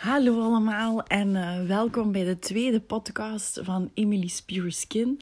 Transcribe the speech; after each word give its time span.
Hallo 0.00 0.42
allemaal 0.42 1.02
en 1.02 1.28
uh, 1.28 1.66
welkom 1.66 2.12
bij 2.12 2.24
de 2.24 2.38
tweede 2.38 2.80
podcast 2.80 3.60
van 3.62 3.90
Emily's 3.94 4.42
Pure 4.42 4.70
Skin. 4.70 5.20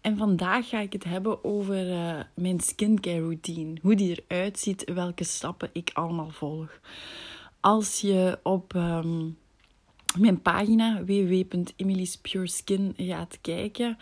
En 0.00 0.16
vandaag 0.16 0.68
ga 0.68 0.80
ik 0.80 0.92
het 0.92 1.04
hebben 1.04 1.44
over 1.44 1.90
uh, 1.90 2.20
mijn 2.34 2.60
skincare 2.60 3.20
routine. 3.20 3.78
Hoe 3.82 3.94
die 3.94 4.24
eruit 4.26 4.58
ziet, 4.58 4.92
welke 4.94 5.24
stappen 5.24 5.70
ik 5.72 5.90
allemaal 5.92 6.30
volg. 6.30 6.80
Als 7.60 8.00
je 8.00 8.38
op 8.42 8.74
um, 8.74 9.38
mijn 10.18 10.42
pagina 10.42 11.04
www.emily'spureskin 11.04 12.94
gaat 12.96 13.38
kijken, 13.40 13.98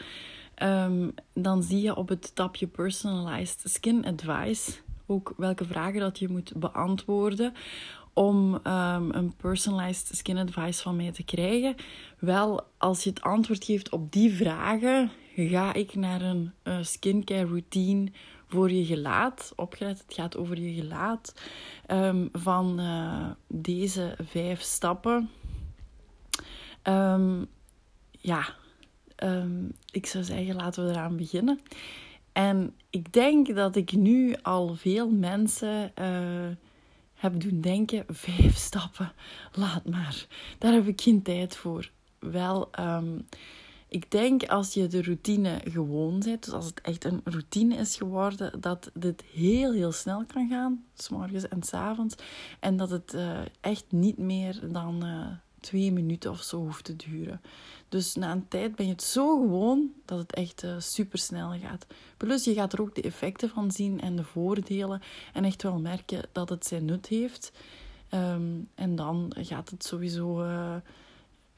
um, 0.62 1.14
dan 1.32 1.62
zie 1.62 1.82
je 1.82 1.96
op 1.96 2.08
het 2.08 2.34
tabje 2.34 2.66
Personalized 2.66 3.60
Skin 3.64 4.06
Advice 4.06 4.72
ook 5.06 5.34
welke 5.36 5.64
vragen 5.64 6.00
dat 6.00 6.18
je 6.18 6.28
moet 6.28 6.52
beantwoorden 6.56 7.54
om 8.14 8.54
um, 8.54 9.10
een 9.10 9.34
personalized 9.36 10.16
skin 10.16 10.38
advice 10.38 10.82
van 10.82 10.96
mij 10.96 11.12
te 11.12 11.22
krijgen? 11.22 11.74
Wel, 12.18 12.66
als 12.78 13.04
je 13.04 13.10
het 13.10 13.22
antwoord 13.22 13.64
geeft 13.64 13.90
op 13.90 14.12
die 14.12 14.34
vragen, 14.34 15.10
ga 15.36 15.72
ik 15.72 15.94
naar 15.94 16.22
een 16.22 16.52
uh, 16.64 16.78
skincare 16.80 17.46
routine 17.46 18.10
voor 18.48 18.70
je 18.70 18.84
gelaat. 18.84 19.52
Opgelet, 19.56 19.98
het 20.06 20.14
gaat 20.14 20.36
over 20.36 20.60
je 20.60 20.74
gelaat. 20.74 21.34
Um, 21.90 22.28
van 22.32 22.80
uh, 22.80 23.30
deze 23.46 24.16
vijf 24.22 24.60
stappen. 24.60 25.30
Um, 26.82 27.46
ja, 28.10 28.54
ik 29.90 30.06
zou 30.06 30.24
zeggen, 30.24 30.54
laten 30.54 30.86
we 30.86 30.90
eraan 30.90 31.16
beginnen. 31.16 31.60
En 32.32 32.74
ik 32.90 33.12
denk 33.12 33.54
dat 33.54 33.76
ik 33.76 33.92
nu 33.92 34.34
al 34.42 34.74
veel 34.74 35.10
mensen 35.10 35.92
uh, 36.00 36.56
heb 37.14 37.40
doen 37.40 37.60
denken: 37.60 38.04
vijf 38.08 38.56
stappen, 38.68 39.12
laat 39.52 39.84
maar. 39.84 40.26
Daar 40.58 40.72
heb 40.72 40.86
ik 40.86 41.00
geen 41.00 41.22
tijd 41.22 41.56
voor. 41.56 41.90
Wel, 42.18 42.70
um, 42.80 43.26
ik 43.88 44.10
denk 44.10 44.44
als 44.44 44.74
je 44.74 44.86
de 44.86 45.02
routine 45.02 45.60
gewoon 45.64 46.18
bent, 46.18 46.44
dus 46.44 46.54
als 46.54 46.66
het 46.66 46.80
echt 46.80 47.04
een 47.04 47.20
routine 47.24 47.76
is 47.76 47.96
geworden, 47.96 48.60
dat 48.60 48.90
dit 48.94 49.22
heel, 49.32 49.72
heel 49.72 49.92
snel 49.92 50.24
kan 50.24 50.48
gaan, 50.48 50.84
s 50.94 51.08
morgens 51.08 51.48
en 51.48 51.62
s 51.62 51.72
avonds. 51.72 52.14
En 52.60 52.76
dat 52.76 52.90
het 52.90 53.14
uh, 53.14 53.40
echt 53.60 53.84
niet 53.88 54.18
meer 54.18 54.72
dan 54.72 55.04
uh, 55.04 55.26
twee 55.64 55.92
minuten 55.92 56.30
of 56.30 56.42
zo 56.42 56.56
hoeft 56.56 56.84
te 56.84 56.96
duren. 56.96 57.40
Dus 57.88 58.14
na 58.14 58.32
een 58.32 58.48
tijd 58.48 58.76
ben 58.76 58.86
je 58.86 58.92
het 58.92 59.02
zo 59.02 59.40
gewoon 59.40 59.92
dat 60.04 60.18
het 60.18 60.34
echt 60.34 60.64
uh, 60.64 60.74
super 60.78 61.18
snel 61.18 61.58
gaat. 61.58 61.86
Plus 62.16 62.44
je 62.44 62.54
gaat 62.54 62.72
er 62.72 62.80
ook 62.80 62.94
de 62.94 63.02
effecten 63.02 63.48
van 63.48 63.70
zien 63.70 64.00
en 64.00 64.16
de 64.16 64.24
voordelen. 64.24 65.02
En 65.32 65.44
echt 65.44 65.62
wel 65.62 65.78
merken 65.78 66.22
dat 66.32 66.48
het 66.48 66.66
zijn 66.66 66.84
nut 66.84 67.06
heeft. 67.06 67.52
Um, 68.10 68.68
en 68.74 68.96
dan 68.96 69.32
gaat 69.38 69.70
het 69.70 69.84
sowieso 69.84 70.42
uh, 70.42 70.74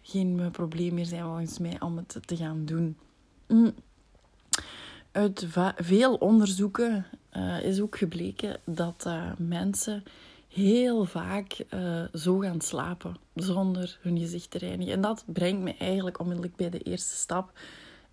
geen 0.03 0.49
probleem 0.53 0.95
meer 0.95 1.07
zijn 1.07 1.23
volgens 1.23 1.59
mij 1.59 1.81
om 1.81 1.97
het 1.97 2.19
te 2.25 2.37
gaan 2.37 2.65
doen. 2.65 2.97
Mm. 3.47 3.75
Uit 5.13 5.47
veel 5.77 6.15
onderzoeken 6.15 7.07
uh, 7.37 7.63
is 7.63 7.81
ook 7.81 7.99
gebleken 7.99 8.61
dat 8.65 9.09
mensen 9.39 10.03
heel 10.57 11.05
vaak 11.05 11.65
uh, 11.75 12.03
zo 12.15 12.39
gaan 12.39 12.61
slapen 12.61 13.17
zonder 13.35 13.99
hun 14.01 14.19
gezicht 14.19 14.51
te 14.51 14.59
reinigen. 14.59 14.93
En 14.93 15.01
dat 15.01 15.25
brengt 15.27 15.63
me 15.63 15.75
eigenlijk 15.79 16.21
onmiddellijk 16.21 16.57
bij 16.57 16.71
de 16.71 16.79
eerste 16.79 17.17
stap. 17.17 17.53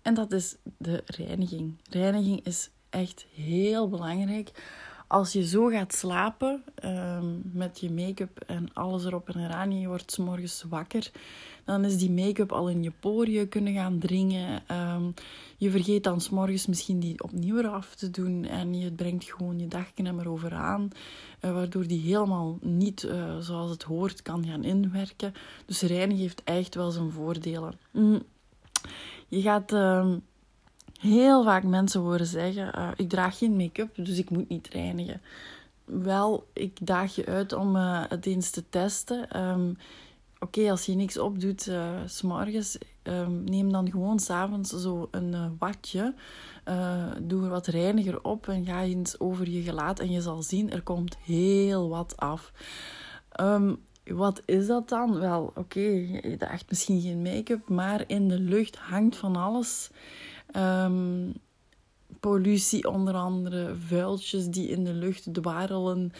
En 0.02 0.14
dat 0.14 0.32
is 0.32 0.56
de 0.78 1.02
reiniging. 1.06 1.76
Reiniging 1.90 2.46
is 2.46 2.70
echt 2.90 3.26
heel 3.34 3.88
belangrijk. 3.88 4.50
Als 5.06 5.32
je 5.32 5.46
zo 5.46 5.68
gaat 5.68 5.94
slapen 5.94 6.64
um, 6.84 7.42
met 7.52 7.80
je 7.80 7.90
make-up 7.90 8.40
en 8.46 8.72
alles 8.72 9.04
erop 9.04 9.28
en 9.28 9.44
eraan, 9.44 9.80
je 9.80 9.86
wordt 9.86 10.12
s 10.12 10.16
morgens 10.16 10.64
wakker, 10.68 11.10
dan 11.64 11.84
is 11.84 11.98
die 11.98 12.10
make-up 12.10 12.52
al 12.52 12.68
in 12.68 12.82
je 12.82 12.92
poriën 13.00 13.48
kunnen 13.48 13.72
gaan 13.72 13.98
dringen. 13.98 14.62
Um, 14.94 15.14
je 15.56 15.70
vergeet 15.70 16.04
dan 16.04 16.20
s 16.20 16.30
morgens 16.30 16.66
misschien 16.66 17.00
die 17.00 17.22
opnieuw 17.22 17.58
eraf 17.58 17.94
te 17.94 18.10
doen 18.10 18.44
en 18.44 18.78
je 18.78 18.92
brengt 18.92 19.24
gewoon 19.24 19.58
je 19.58 19.68
dagknemmer 19.68 20.28
over 20.28 20.54
aan, 20.54 20.90
uh, 21.40 21.52
waardoor 21.52 21.86
die 21.86 22.00
helemaal 22.00 22.58
niet 22.60 23.02
uh, 23.02 23.36
zoals 23.38 23.70
het 23.70 23.82
hoort 23.82 24.22
kan 24.22 24.46
gaan 24.46 24.64
inwerken. 24.64 25.34
Dus 25.66 25.80
reinigen 25.80 26.22
heeft 26.22 26.42
echt 26.44 26.74
wel 26.74 26.90
zijn 26.90 27.10
voordelen. 27.10 27.78
Mm. 27.90 28.22
Je 29.28 29.40
gaat. 29.40 29.72
Uh, 29.72 30.14
heel 31.00 31.44
vaak 31.44 31.62
mensen 31.62 32.00
horen 32.00 32.26
zeggen: 32.26 32.78
uh, 32.78 32.88
Ik 32.96 33.08
draag 33.08 33.38
geen 33.38 33.56
make-up, 33.56 33.94
dus 33.94 34.18
ik 34.18 34.30
moet 34.30 34.48
niet 34.48 34.68
reinigen. 34.68 35.20
Wel, 35.84 36.46
ik 36.52 36.78
daag 36.80 37.14
je 37.14 37.26
uit 37.26 37.52
om 37.52 37.76
het 37.76 38.26
eens 38.26 38.50
te 38.50 38.64
testen. 38.68 39.40
Um, 39.40 39.76
Oké, 40.44 40.70
als 40.70 40.86
je 40.86 40.94
niks 40.94 41.18
opdoet 41.18 41.66
uh, 41.66 41.90
s'morgens, 42.06 42.78
um, 43.02 43.44
neem 43.44 43.72
dan 43.72 43.90
gewoon 43.90 44.18
s'avonds 44.18 44.70
zo 44.70 45.08
een 45.10 45.56
watje. 45.58 46.14
doe 47.22 47.42
er 47.42 47.48
wat 47.48 47.66
reiniger 47.66 48.24
op 48.24 48.48
en 48.48 48.64
ga 48.64 48.82
eens 48.82 49.20
over 49.20 49.48
je 49.48 49.62
gelaat. 49.62 50.00
En 50.00 50.10
je 50.10 50.20
zal 50.20 50.42
zien, 50.42 50.70
er 50.70 50.82
komt 50.82 51.16
heel 51.16 51.88
wat 51.88 52.16
af. 52.16 52.52
Um, 53.40 53.76
wat 54.04 54.42
is 54.44 54.66
dat 54.66 54.88
dan? 54.88 55.18
Wel, 55.18 55.42
oké, 55.42 55.58
okay, 55.58 56.20
je 56.22 56.36
draagt 56.38 56.68
misschien 56.68 57.00
geen 57.00 57.22
make-up, 57.22 57.68
maar 57.68 58.04
in 58.06 58.28
de 58.28 58.38
lucht 58.38 58.76
hangt 58.76 59.16
van 59.16 59.36
alles. 59.36 59.90
Um, 60.56 61.32
pollutie 62.20 62.88
onder 62.88 63.14
andere, 63.14 63.74
vuiltjes 63.86 64.46
die 64.46 64.68
in 64.68 64.84
de 64.84 64.94
lucht 64.94 65.34
dwarrelen, 65.34 66.12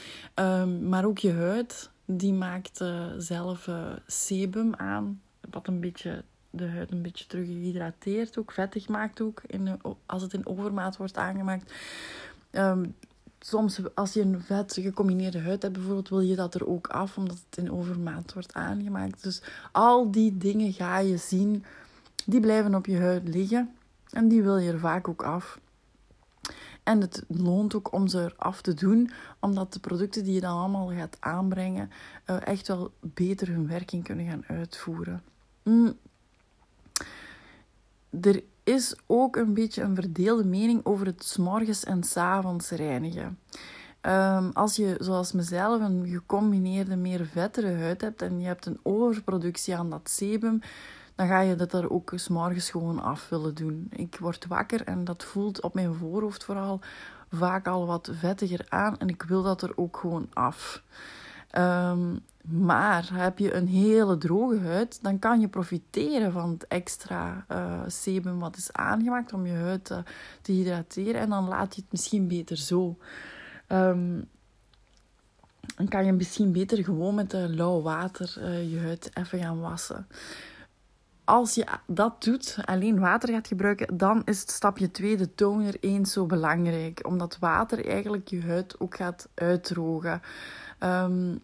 maar 0.88 1.04
ook 1.04 1.18
je 1.18 1.32
huid. 1.32 1.92
Die 2.04 2.32
maakt 2.32 2.80
uh, 2.80 3.06
zelf 3.18 3.66
uh, 3.66 3.92
sebum 4.06 4.74
aan, 4.74 5.20
wat 5.50 5.66
een 5.66 5.80
beetje 5.80 6.24
de 6.50 6.68
huid 6.68 6.90
een 6.90 7.02
beetje 7.02 7.26
terug 7.26 7.46
gehydrateerd, 7.46 8.38
ook 8.38 8.52
vettig 8.52 8.88
maakt 8.88 9.20
ook, 9.20 9.42
als 10.06 10.22
het 10.22 10.32
in 10.32 10.46
overmaat 10.46 10.96
wordt 10.96 11.16
aangemaakt. 11.16 11.72
Um, 12.50 12.94
soms 13.38 13.80
als 13.94 14.12
je 14.12 14.20
een 14.20 14.40
vet 14.40 14.78
gecombineerde 14.80 15.40
huid 15.40 15.62
hebt 15.62 15.74
bijvoorbeeld, 15.74 16.08
wil 16.08 16.20
je 16.20 16.36
dat 16.36 16.54
er 16.54 16.66
ook 16.66 16.86
af, 16.86 17.16
omdat 17.16 17.38
het 17.50 17.58
in 17.58 17.72
overmaat 17.72 18.32
wordt 18.32 18.52
aangemaakt. 18.52 19.22
Dus 19.22 19.42
al 19.72 20.10
die 20.10 20.38
dingen 20.38 20.72
ga 20.72 20.98
je 20.98 21.16
zien, 21.16 21.64
die 22.26 22.40
blijven 22.40 22.74
op 22.74 22.86
je 22.86 22.98
huid 22.98 23.28
liggen. 23.28 23.74
En 24.10 24.28
die 24.28 24.42
wil 24.42 24.56
je 24.56 24.72
er 24.72 24.78
vaak 24.78 25.08
ook 25.08 25.22
af. 25.22 25.58
En 26.84 27.00
het 27.00 27.24
loont 27.28 27.74
ook 27.74 27.92
om 27.92 28.08
ze 28.08 28.32
eraf 28.34 28.62
te 28.62 28.74
doen, 28.74 29.10
omdat 29.40 29.72
de 29.72 29.80
producten 29.80 30.24
die 30.24 30.34
je 30.34 30.40
dan 30.40 30.58
allemaal 30.58 30.90
gaat 30.90 31.16
aanbrengen, 31.20 31.90
uh, 32.26 32.46
echt 32.46 32.68
wel 32.68 32.90
beter 33.00 33.48
hun 33.48 33.68
werking 33.68 34.04
kunnen 34.04 34.26
gaan 34.26 34.44
uitvoeren. 34.46 35.22
Mm. 35.62 35.96
Er 38.20 38.42
is 38.64 38.94
ook 39.06 39.36
een 39.36 39.54
beetje 39.54 39.82
een 39.82 39.94
verdeelde 39.94 40.44
mening 40.44 40.84
over 40.84 41.06
het 41.06 41.24
s'morgens 41.24 41.84
en 41.84 42.02
s'avonds 42.02 42.70
reinigen. 42.70 43.38
Um, 44.02 44.50
als 44.52 44.76
je, 44.76 44.96
zoals 44.98 45.32
mezelf, 45.32 45.80
een 45.80 46.06
gecombineerde, 46.06 46.96
meer 46.96 47.26
vettere 47.26 47.76
huid 47.76 48.00
hebt 48.00 48.22
en 48.22 48.40
je 48.40 48.46
hebt 48.46 48.66
een 48.66 48.80
overproductie 48.82 49.76
aan 49.76 49.90
dat 49.90 50.10
sebum, 50.10 50.60
dan 51.14 51.26
ga 51.26 51.40
je 51.40 51.54
dat 51.54 51.72
er 51.72 51.90
ook 51.90 52.12
s 52.14 52.28
morgens 52.28 52.70
gewoon 52.70 53.02
af 53.02 53.28
willen 53.28 53.54
doen. 53.54 53.86
Ik 53.90 54.16
word 54.20 54.46
wakker 54.46 54.82
en 54.84 55.04
dat 55.04 55.24
voelt 55.24 55.60
op 55.60 55.74
mijn 55.74 55.94
voorhoofd 55.94 56.44
vooral 56.44 56.80
vaak 57.30 57.66
al 57.66 57.86
wat 57.86 58.10
vettiger 58.12 58.66
aan 58.68 58.98
en 58.98 59.08
ik 59.08 59.22
wil 59.22 59.42
dat 59.42 59.62
er 59.62 59.72
ook 59.76 59.96
gewoon 59.96 60.26
af. 60.32 60.82
Um, 61.58 62.20
maar 62.42 63.08
heb 63.12 63.38
je 63.38 63.54
een 63.54 63.68
hele 63.68 64.18
droge 64.18 64.58
huid, 64.58 64.98
dan 65.02 65.18
kan 65.18 65.40
je 65.40 65.48
profiteren 65.48 66.32
van 66.32 66.50
het 66.50 66.66
extra 66.66 67.44
uh, 67.52 67.80
sebum 67.86 68.38
wat 68.38 68.56
is 68.56 68.72
aangemaakt 68.72 69.32
om 69.32 69.46
je 69.46 69.52
huid 69.52 69.84
te, 69.84 70.02
te, 70.42 70.52
hydrateren. 70.52 71.20
En 71.20 71.28
dan 71.28 71.48
laat 71.48 71.74
je 71.74 71.80
het 71.80 71.92
misschien 71.92 72.28
beter 72.28 72.56
zo. 72.56 72.98
Um, 73.68 74.28
dan 75.76 75.88
kan 75.88 76.04
je 76.04 76.12
misschien 76.12 76.52
beter 76.52 76.84
gewoon 76.84 77.14
met 77.14 77.34
uh, 77.34 77.44
lauw 77.46 77.82
water 77.82 78.50
je 78.50 78.78
huid 78.78 79.10
even 79.14 79.38
gaan 79.38 79.60
wassen 79.60 80.06
als 81.24 81.54
je 81.54 81.66
dat 81.86 82.22
doet, 82.22 82.56
alleen 82.64 82.98
water 82.98 83.28
gaat 83.28 83.46
gebruiken, 83.46 83.96
dan 83.96 84.22
is 84.24 84.40
het 84.40 84.50
stapje 84.50 84.90
2, 84.90 85.16
de 85.16 85.34
toner, 85.34 85.76
eens 85.80 86.12
zo 86.12 86.26
belangrijk. 86.26 87.06
Omdat 87.06 87.38
water 87.40 87.86
eigenlijk 87.86 88.28
je 88.28 88.42
huid 88.42 88.80
ook 88.80 88.96
gaat 88.96 89.28
uitdrogen. 89.34 90.22
Um, 90.80 91.40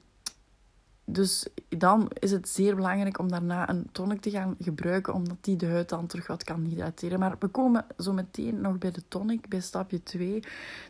dus 1.12 1.46
dan 1.68 2.10
is 2.18 2.30
het 2.30 2.48
zeer 2.48 2.74
belangrijk 2.74 3.18
om 3.18 3.28
daarna 3.28 3.68
een 3.68 3.88
tonic 3.92 4.20
te 4.20 4.30
gaan 4.30 4.56
gebruiken, 4.58 5.14
omdat 5.14 5.36
die 5.40 5.56
de 5.56 5.66
huid 5.66 5.88
dan 5.88 6.06
terug 6.06 6.26
wat 6.26 6.44
kan 6.44 6.64
hydrateren. 6.64 7.18
Maar 7.18 7.36
we 7.38 7.48
komen 7.48 7.84
zo 7.98 8.12
meteen 8.12 8.60
nog 8.60 8.78
bij 8.78 8.90
de 8.90 9.02
tonic, 9.08 9.48
bij 9.48 9.60
stapje 9.60 10.02
2. 10.02 10.42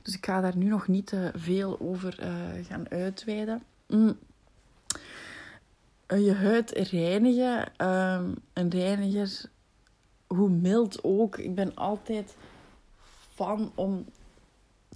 Dus 0.03 0.15
ik 0.15 0.27
ga 0.27 0.41
daar 0.41 0.57
nu 0.57 0.69
nog 0.69 0.89
niet 0.89 1.07
te 1.07 1.31
veel 1.35 1.81
over 1.81 2.19
uh, 2.23 2.67
gaan 2.67 2.89
uitweiden. 2.89 3.63
Mm. 3.87 4.19
Eh, 6.11 6.25
je 6.25 6.35
huid 6.35 6.71
reinigen. 6.71 7.73
Een 8.53 8.71
reiniger, 8.71 9.51
hoe 10.27 10.51
mild 10.51 11.05
ook. 11.05 11.39
Ik 11.39 11.55
ben 11.55 11.75
altijd 11.75 12.37
van 13.35 13.73
om 13.75 14.05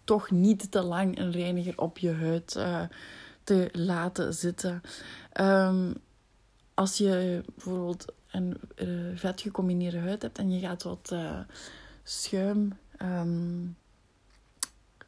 toch 0.05 0.31
niet 0.31 0.71
te 0.71 0.83
lang 0.83 1.19
een 1.19 1.31
reiniger 1.31 1.79
op 1.79 1.99
je 1.99 2.13
huid 2.13 2.55
uh, 2.57 2.83
te 3.45 3.69
laten 3.73 4.35
zitten. 4.35 4.83
Um, 5.41 5.95
als 6.75 6.99
je 6.99 7.43
bijvoorbeeld 7.55 8.05
een 8.31 8.61
uh, 8.77 9.19
vet 9.19 9.41
gecombineerde 9.41 9.99
huid 9.99 10.23
hebt 10.23 10.39
en 10.39 10.51
je 10.51 10.61
gaat 10.61 10.83
wat 10.83 11.15
schuim, 12.03 12.79
um, 13.03 13.77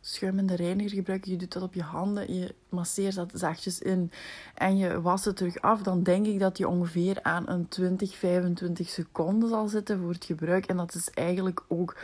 schuimende 0.09 0.55
reiniger 0.55 0.97
gebruiken, 0.97 1.31
je 1.31 1.37
doet 1.37 1.53
dat 1.53 1.63
op 1.63 1.75
je 1.75 1.83
handen, 1.83 2.35
je 2.35 2.55
masseert 2.69 3.15
dat 3.15 3.31
zachtjes 3.35 3.81
in 3.81 4.11
en 4.55 4.77
je 4.77 5.01
wast 5.01 5.25
het 5.25 5.37
terug 5.37 5.61
af, 5.61 5.83
dan 5.83 6.03
denk 6.03 6.27
ik 6.27 6.39
dat 6.39 6.59
je 6.59 6.69
ongeveer 6.69 7.19
aan 7.23 7.49
een 7.49 7.69
20, 7.69 8.17
25 8.17 8.89
seconden 8.89 9.49
zal 9.49 9.69
zitten 9.69 10.01
voor 10.01 10.13
het 10.13 10.25
gebruik. 10.25 10.67
En 10.67 10.77
dat 10.77 10.95
is 10.95 11.11
eigenlijk 11.11 11.63
ook 11.69 11.97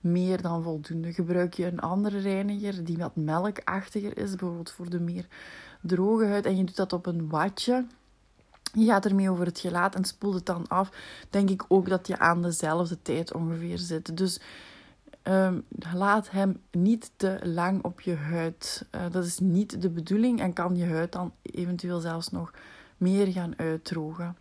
meer 0.00 0.42
dan 0.42 0.62
voldoende. 0.62 1.12
Gebruik 1.12 1.54
je 1.54 1.66
een 1.66 1.80
andere 1.80 2.18
reiniger 2.18 2.84
die 2.84 2.96
wat 2.96 3.16
melkachtiger 3.16 4.18
is, 4.18 4.30
bijvoorbeeld 4.30 4.70
voor 4.70 4.90
de 4.90 5.00
meer 5.00 5.26
droge 5.80 6.26
huid, 6.26 6.46
en 6.46 6.56
je 6.56 6.64
doet 6.64 6.76
dat 6.76 6.92
op 6.92 7.06
een 7.06 7.28
watje 7.28 7.84
je 8.72 8.86
gaat 8.86 9.04
ermee 9.04 9.30
over 9.30 9.46
het 9.46 9.58
gelaat 9.58 9.94
en 9.94 10.04
spoelt 10.04 10.34
het 10.34 10.46
dan 10.46 10.68
af. 10.68 10.90
Denk 11.30 11.50
ik 11.50 11.64
ook 11.68 11.88
dat 11.88 12.06
je 12.06 12.18
aan 12.18 12.42
dezelfde 12.42 13.02
tijd 13.02 13.34
ongeveer 13.34 13.78
zit. 13.78 14.16
Dus 14.16 14.40
um, 15.22 15.64
laat 15.94 16.30
hem 16.30 16.60
niet 16.70 17.10
te 17.16 17.38
lang 17.42 17.84
op 17.84 18.00
je 18.00 18.14
huid. 18.14 18.86
Uh, 18.94 19.00
dat 19.10 19.24
is 19.24 19.38
niet 19.38 19.82
de 19.82 19.90
bedoeling 19.90 20.40
en 20.40 20.52
kan 20.52 20.76
je 20.76 20.86
huid 20.86 21.12
dan 21.12 21.32
eventueel 21.42 22.00
zelfs 22.00 22.30
nog 22.30 22.52
meer 22.96 23.26
gaan 23.26 23.52
uitdrogen. 23.56 24.36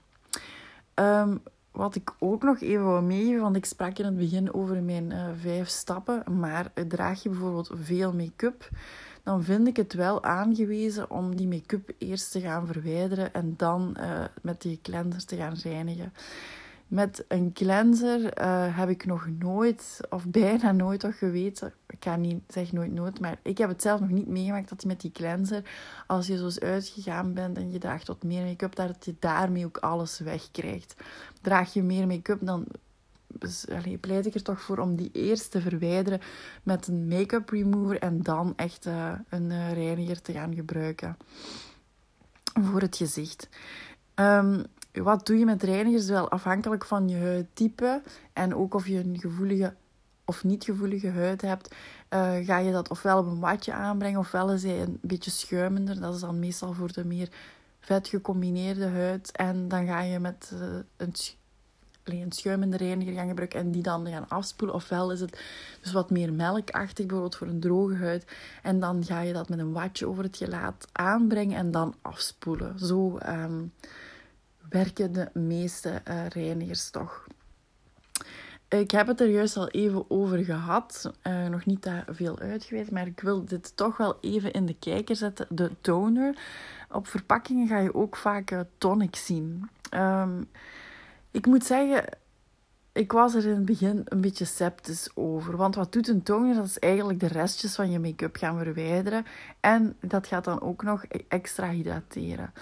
Um, 0.96 1.42
wat 1.72 1.96
ik 1.96 2.14
ook 2.20 2.44
nog 2.44 2.62
even 2.62 2.86
wil 2.86 3.02
meegeven, 3.02 3.42
want 3.42 3.56
ik 3.56 3.66
sprak 3.66 3.98
in 3.98 4.06
het 4.06 4.18
begin 4.18 4.54
over 4.54 4.84
mijn 4.84 5.12
uh, 5.12 5.28
vijf 5.42 5.68
stappen, 5.68 6.24
maar 6.40 6.72
draag 6.88 7.24
je 7.24 7.30
bijvoorbeeld 7.30 7.72
veel 7.74 8.14
make-up, 8.14 8.70
dan 9.24 9.44
vind 9.44 9.68
ik 9.68 9.75
het 9.75 9.94
wel 9.94 10.24
aangewezen 10.24 11.12
om 11.12 11.36
die 11.36 11.48
make-up 11.48 11.92
eerst 11.98 12.32
te 12.32 12.42
gaan 12.42 12.68
verwijderen 12.68 13.34
en 13.34 13.54
dan 13.58 13.96
uh, 14.00 14.24
met 14.42 14.62
die 14.62 14.80
cleanser 14.82 15.25
te 15.25 15.36
gaan 15.36 15.56
reinigen. 15.64 16.14
Met 16.89 17.25
een 17.27 17.53
cleanser 17.53 18.41
uh, 18.41 18.77
heb 18.77 18.89
ik 18.89 19.06
nog 19.06 19.27
nooit, 19.39 20.00
of 20.09 20.25
bijna 20.25 20.71
nooit 20.71 21.00
toch 21.00 21.18
geweten, 21.18 21.74
ik 21.88 22.03
ga 22.03 22.15
niet 22.15 22.41
zeg 22.47 22.71
nooit 22.71 22.94
nooit, 22.94 23.19
maar 23.19 23.39
ik 23.41 23.57
heb 23.57 23.69
het 23.69 23.81
zelf 23.81 24.00
nog 24.00 24.09
niet 24.09 24.27
meegemaakt 24.27 24.69
dat 24.69 24.81
je 24.81 24.88
met 24.88 25.01
die 25.01 25.12
cleanser, 25.12 25.63
als 26.07 26.27
je 26.27 26.51
zo 26.51 26.65
uitgegaan 26.65 27.33
bent 27.33 27.57
en 27.57 27.71
je 27.71 27.77
draagt 27.77 28.07
wat 28.07 28.24
meer 28.24 28.45
make-up, 28.45 28.75
dat 28.75 29.06
je 29.06 29.15
daarmee 29.19 29.65
ook 29.65 29.77
alles 29.77 30.19
wegkrijgt. 30.19 30.95
Draag 31.41 31.74
je 31.74 31.83
meer 31.83 32.07
make-up, 32.07 32.39
dan 32.41 32.65
dus, 33.27 33.65
pleit 34.00 34.25
ik 34.25 34.36
er 34.36 34.44
toch 34.44 34.62
voor 34.62 34.77
om 34.77 34.95
die 34.95 35.09
eerst 35.13 35.51
te 35.51 35.62
verwijderen 35.62 36.19
met 36.63 36.88
een 36.88 37.07
make-up 37.07 37.50
remover 37.50 38.00
en 38.00 38.21
dan 38.24 38.53
echt 38.56 38.86
uh, 38.86 39.12
een 39.30 39.50
uh, 39.50 39.74
reiniger 39.74 40.21
te 40.21 40.33
gaan 40.33 40.56
gebruiken 40.56 41.18
voor 42.53 42.81
het 42.81 42.95
gezicht. 42.97 43.50
Um, 44.15 44.63
wat 44.94 45.25
doe 45.25 45.38
je 45.38 45.45
met 45.45 45.63
reinigers? 45.63 46.09
Wel 46.09 46.30
afhankelijk 46.30 46.86
van 46.86 47.09
je 47.09 47.18
huidtype 47.18 48.01
en 48.33 48.56
ook 48.56 48.74
of 48.74 48.88
je 48.88 49.00
een 49.00 49.19
gevoelige 49.19 49.74
of 50.30 50.44
niet 50.44 50.63
gevoelige 50.63 51.09
huid 51.09 51.41
hebt, 51.41 51.75
uh, 52.09 52.36
ga 52.45 52.57
je 52.57 52.71
dat 52.71 52.89
ofwel 52.89 53.18
op 53.18 53.25
een 53.25 53.39
watje 53.39 53.74
aanbrengen, 53.74 54.19
ofwel 54.19 54.51
is 54.51 54.63
hij 54.63 54.81
een 54.81 54.97
beetje 55.01 55.31
schuimender. 55.31 56.00
Dat 56.00 56.15
is 56.15 56.21
dan 56.21 56.39
meestal 56.39 56.74
voor 56.74 56.91
de 56.91 57.06
meer 57.06 57.30
vet 57.80 58.07
gecombineerde 58.07 58.88
huid. 58.88 59.31
En 59.31 59.68
dan 59.68 59.86
ga 59.86 60.01
je 60.01 60.19
met 60.19 60.51
uh, 60.53 60.59
een, 60.97 61.13
een 62.03 62.31
schuimende 62.31 62.77
reiniger 62.77 63.13
gaan 63.13 63.27
gebruiken 63.27 63.59
en 63.59 63.71
die 63.71 63.83
dan 63.83 64.07
gaan 64.07 64.30
afspoelen. 64.30 64.75
Ofwel 64.75 65.12
is 65.12 65.19
het 65.19 65.41
dus 65.81 65.91
wat 65.91 66.09
meer 66.09 66.33
melkachtig, 66.33 67.06
bijvoorbeeld 67.06 67.36
voor 67.36 67.47
een 67.47 67.59
droge 67.59 67.95
huid. 67.95 68.25
En 68.63 68.80
dan 68.80 69.06
ga 69.06 69.21
je 69.21 69.33
dat 69.33 69.50
met 69.50 69.59
een 69.59 69.74
watje 69.74 70.07
over 70.07 70.24
het 70.24 70.38
gelaat 70.38 70.88
aanbrengen 70.91 71.57
en 71.57 71.71
dan 71.71 71.95
afspoelen. 72.01 72.80
Zo 72.80 73.18
um, 73.27 73.74
werken 74.69 75.13
de 75.13 75.30
meeste 75.33 76.01
uh, 76.07 76.27
reinigers 76.27 76.89
toch. 76.89 77.27
Ik 78.68 78.92
heb 78.92 79.07
het 79.07 79.21
er 79.21 79.30
juist 79.30 79.57
al 79.57 79.68
even 79.68 80.06
over 80.10 80.44
gehad, 80.44 81.13
uh, 81.24 81.48
nog 81.48 81.66
niet 81.66 81.83
daar 81.83 82.06
veel 82.10 82.39
uitgeweid, 82.39 82.92
maar 82.92 83.07
ik 83.07 83.19
wil 83.19 83.45
dit 83.45 83.77
toch 83.77 83.98
wel 83.98 84.18
even 84.21 84.51
in 84.51 84.66
de 84.66 84.75
kijker 84.80 85.16
zetten. 85.16 85.45
De 85.50 85.71
toner. 85.81 86.38
Op 86.92 87.07
verpakkingen 87.07 87.68
ga 87.68 87.77
je 87.80 87.95
ook 87.95 88.16
vaak 88.16 88.51
uh, 88.51 88.60
tonic 88.77 89.16
zien. 89.16 89.69
Um, 89.94 90.50
ik 91.31 91.45
moet 91.45 91.65
zeggen, 91.65 92.06
ik 92.94 93.12
was 93.12 93.36
er 93.36 93.45
in 93.45 93.56
het 93.56 93.65
begin 93.65 94.01
een 94.06 94.21
beetje 94.21 94.45
sceptisch 94.45 95.09
over. 95.13 95.57
Want 95.57 95.75
wat 95.75 95.94
doet 95.94 96.07
een 96.07 96.24
toner? 96.24 96.56
Dat 96.56 96.65
is 96.65 96.80
eigenlijk 96.80 97.19
de 97.19 97.27
restjes 97.27 97.75
van 97.75 97.91
je 97.91 98.00
make-up 98.00 98.36
gaan 98.36 98.57
verwijderen. 98.57 99.25
En 99.59 99.95
dat 100.01 100.27
gaat 100.27 100.44
dan 100.44 100.62
ook 100.62 100.83
nog 100.83 101.03
extra 101.27 101.69
hydrateren. 101.69 102.53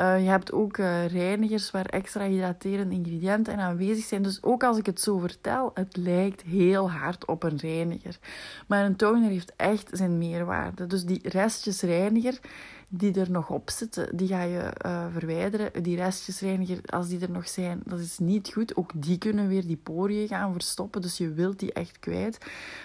Uh, 0.00 0.22
je 0.22 0.28
hebt 0.28 0.52
ook 0.52 0.76
uh, 0.76 1.06
reinigers 1.06 1.70
waar 1.70 1.86
extra 1.86 2.24
hydraterende 2.24 2.94
ingrediënten 2.94 3.52
in 3.52 3.60
aanwezig 3.60 4.04
zijn. 4.04 4.22
Dus 4.22 4.42
ook 4.42 4.62
als 4.62 4.78
ik 4.78 4.86
het 4.86 5.00
zo 5.00 5.18
vertel, 5.18 5.70
het 5.74 5.96
lijkt 5.96 6.42
heel 6.42 6.90
hard 6.90 7.26
op 7.26 7.42
een 7.42 7.56
reiniger. 7.56 8.18
Maar 8.66 8.84
een 8.84 8.96
toner 8.96 9.30
heeft 9.30 9.52
echt 9.56 9.88
zijn 9.92 10.18
meerwaarde. 10.18 10.86
Dus 10.86 11.04
die 11.04 11.28
restjes 11.28 11.80
reiniger 11.80 12.40
die 12.88 13.20
er 13.20 13.30
nog 13.30 13.50
op 13.50 13.70
zitten, 13.70 14.16
die 14.16 14.28
ga 14.28 14.42
je 14.42 14.72
uh, 14.86 15.06
verwijderen. 15.12 15.82
Die 15.82 15.96
restjesreiniger, 15.96 16.80
als 16.86 17.08
die 17.08 17.20
er 17.20 17.30
nog 17.30 17.48
zijn, 17.48 17.80
dat 17.84 17.98
is 17.98 18.18
niet 18.18 18.52
goed. 18.52 18.76
Ook 18.76 18.90
die 18.94 19.18
kunnen 19.18 19.48
weer 19.48 19.66
die 19.66 19.76
poriën 19.76 20.28
gaan 20.28 20.52
verstoppen, 20.52 21.00
dus 21.00 21.18
je 21.18 21.32
wilt 21.32 21.58
die 21.58 21.72
echt 21.72 21.98
kwijt. 21.98 22.38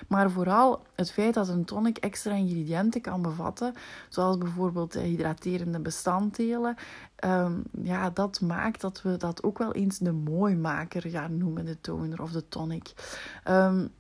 Maar 0.08 0.32
vooral 0.32 0.84
het 0.96 1.12
feit 1.12 1.34
dat 1.34 1.48
een 1.48 1.66
tonic 1.66 1.98
extra 1.98 2.34
ingrediënten 2.34 3.02
kan 3.02 3.22
bevatten, 3.22 3.74
zoals 4.10 4.38
bijvoorbeeld 4.38 4.94
hydraterende 4.94 5.80
bestanddelen, 5.80 6.76
um, 7.26 7.64
ja, 7.82 8.10
dat 8.10 8.42
maakt 8.42 8.82
dat 8.82 9.02
we 9.02 9.18
dat 9.18 9.44
ook 9.44 9.58
wel 9.58 9.74
eens 9.74 9.98
de 9.98 10.12
mooimaker 10.12 11.10
gaan 11.10 11.38
noemen, 11.38 11.66
de 11.66 11.82
toner 11.82 12.22
of 12.22 12.32
de 12.32 12.48
tonic. 12.48 12.94
Um, 13.50 13.92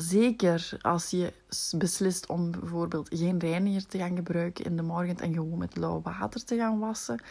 Zeker 0.00 0.70
als 0.80 1.10
je 1.10 1.32
beslist 1.76 2.26
om 2.26 2.50
bijvoorbeeld 2.50 3.08
geen 3.10 3.38
reiniger 3.38 3.86
te 3.86 3.98
gaan 3.98 4.16
gebruiken 4.16 4.64
in 4.64 4.76
de 4.76 4.82
morgen 4.82 5.18
en 5.18 5.32
gewoon 5.32 5.58
met 5.58 5.76
lauw 5.76 6.02
water 6.02 6.44
te 6.44 6.56
gaan 6.56 6.78
wassen. 6.78 7.22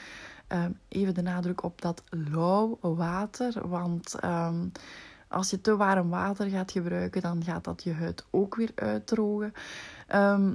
Ehm, 0.48 0.72
even 0.88 1.14
de 1.14 1.22
nadruk 1.22 1.64
op 1.64 1.82
dat 1.82 2.04
lauw 2.10 2.78
water, 2.82 3.68
want 3.68 4.16
ehm, 4.20 4.68
als 5.28 5.50
je 5.50 5.62
te 5.62 5.76
warm 5.76 6.10
water 6.10 6.50
gaat 6.50 6.72
gebruiken, 6.72 7.22
dan 7.22 7.44
gaat 7.44 7.64
dat 7.64 7.84
je 7.84 7.94
huid 7.94 8.26
ook 8.30 8.56
weer 8.56 8.72
uitdrogen. 8.76 9.54
Um, 10.16 10.54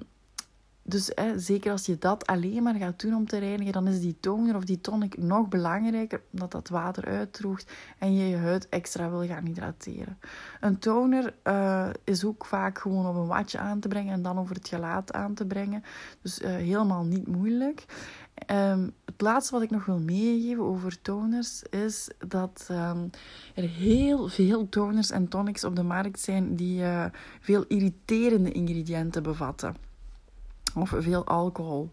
dus 0.83 1.11
hè, 1.15 1.39
zeker 1.39 1.71
als 1.71 1.87
je 1.87 1.99
dat 1.99 2.27
alleen 2.27 2.63
maar 2.63 2.75
gaat 2.75 3.01
doen 3.01 3.15
om 3.15 3.27
te 3.27 3.39
reinigen, 3.39 3.73
dan 3.73 3.89
is 3.89 4.01
die 4.01 4.17
toner 4.21 4.57
of 4.57 4.65
die 4.65 4.81
tonic 4.81 5.19
nog 5.19 5.49
belangrijker, 5.49 6.21
omdat 6.33 6.53
dat 6.53 6.69
water 6.69 7.05
uitdroogt 7.05 7.73
en 7.99 8.15
je 8.15 8.29
je 8.29 8.37
huid 8.37 8.69
extra 8.69 9.11
wil 9.11 9.27
gaan 9.27 9.47
hydrateren. 9.47 10.19
Een 10.61 10.79
toner 10.79 11.35
uh, 11.45 11.89
is 12.05 12.25
ook 12.25 12.45
vaak 12.45 12.79
gewoon 12.79 13.07
op 13.07 13.15
een 13.15 13.27
watje 13.27 13.59
aan 13.59 13.81
te 13.81 13.89
brengen 13.89 14.13
en 14.13 14.23
dan 14.23 14.39
over 14.39 14.55
het 14.55 14.69
gelaat 14.69 15.13
aan 15.13 15.35
te 15.35 15.47
brengen. 15.47 15.83
Dus 16.23 16.41
uh, 16.41 16.49
helemaal 16.49 17.05
niet 17.05 17.27
moeilijk. 17.27 17.85
Um, 18.51 18.95
het 19.05 19.21
laatste 19.21 19.53
wat 19.53 19.63
ik 19.63 19.71
nog 19.71 19.85
wil 19.85 19.99
meegeven 19.99 20.65
over 20.65 21.03
toners 21.03 21.63
is 21.63 22.11
dat 22.29 22.69
um, 22.71 23.11
er 23.55 23.69
heel 23.69 24.29
veel 24.29 24.69
toners 24.69 25.11
en 25.11 25.29
tonics 25.29 25.65
op 25.65 25.77
de 25.77 25.83
markt 25.83 26.21
zijn 26.21 26.57
die 26.57 26.81
uh, 26.81 27.05
veel 27.41 27.65
irriterende 27.69 28.53
ingrediënten 28.53 29.23
bevatten 29.23 29.91
of 30.77 30.95
veel 30.99 31.27
alcohol. 31.27 31.91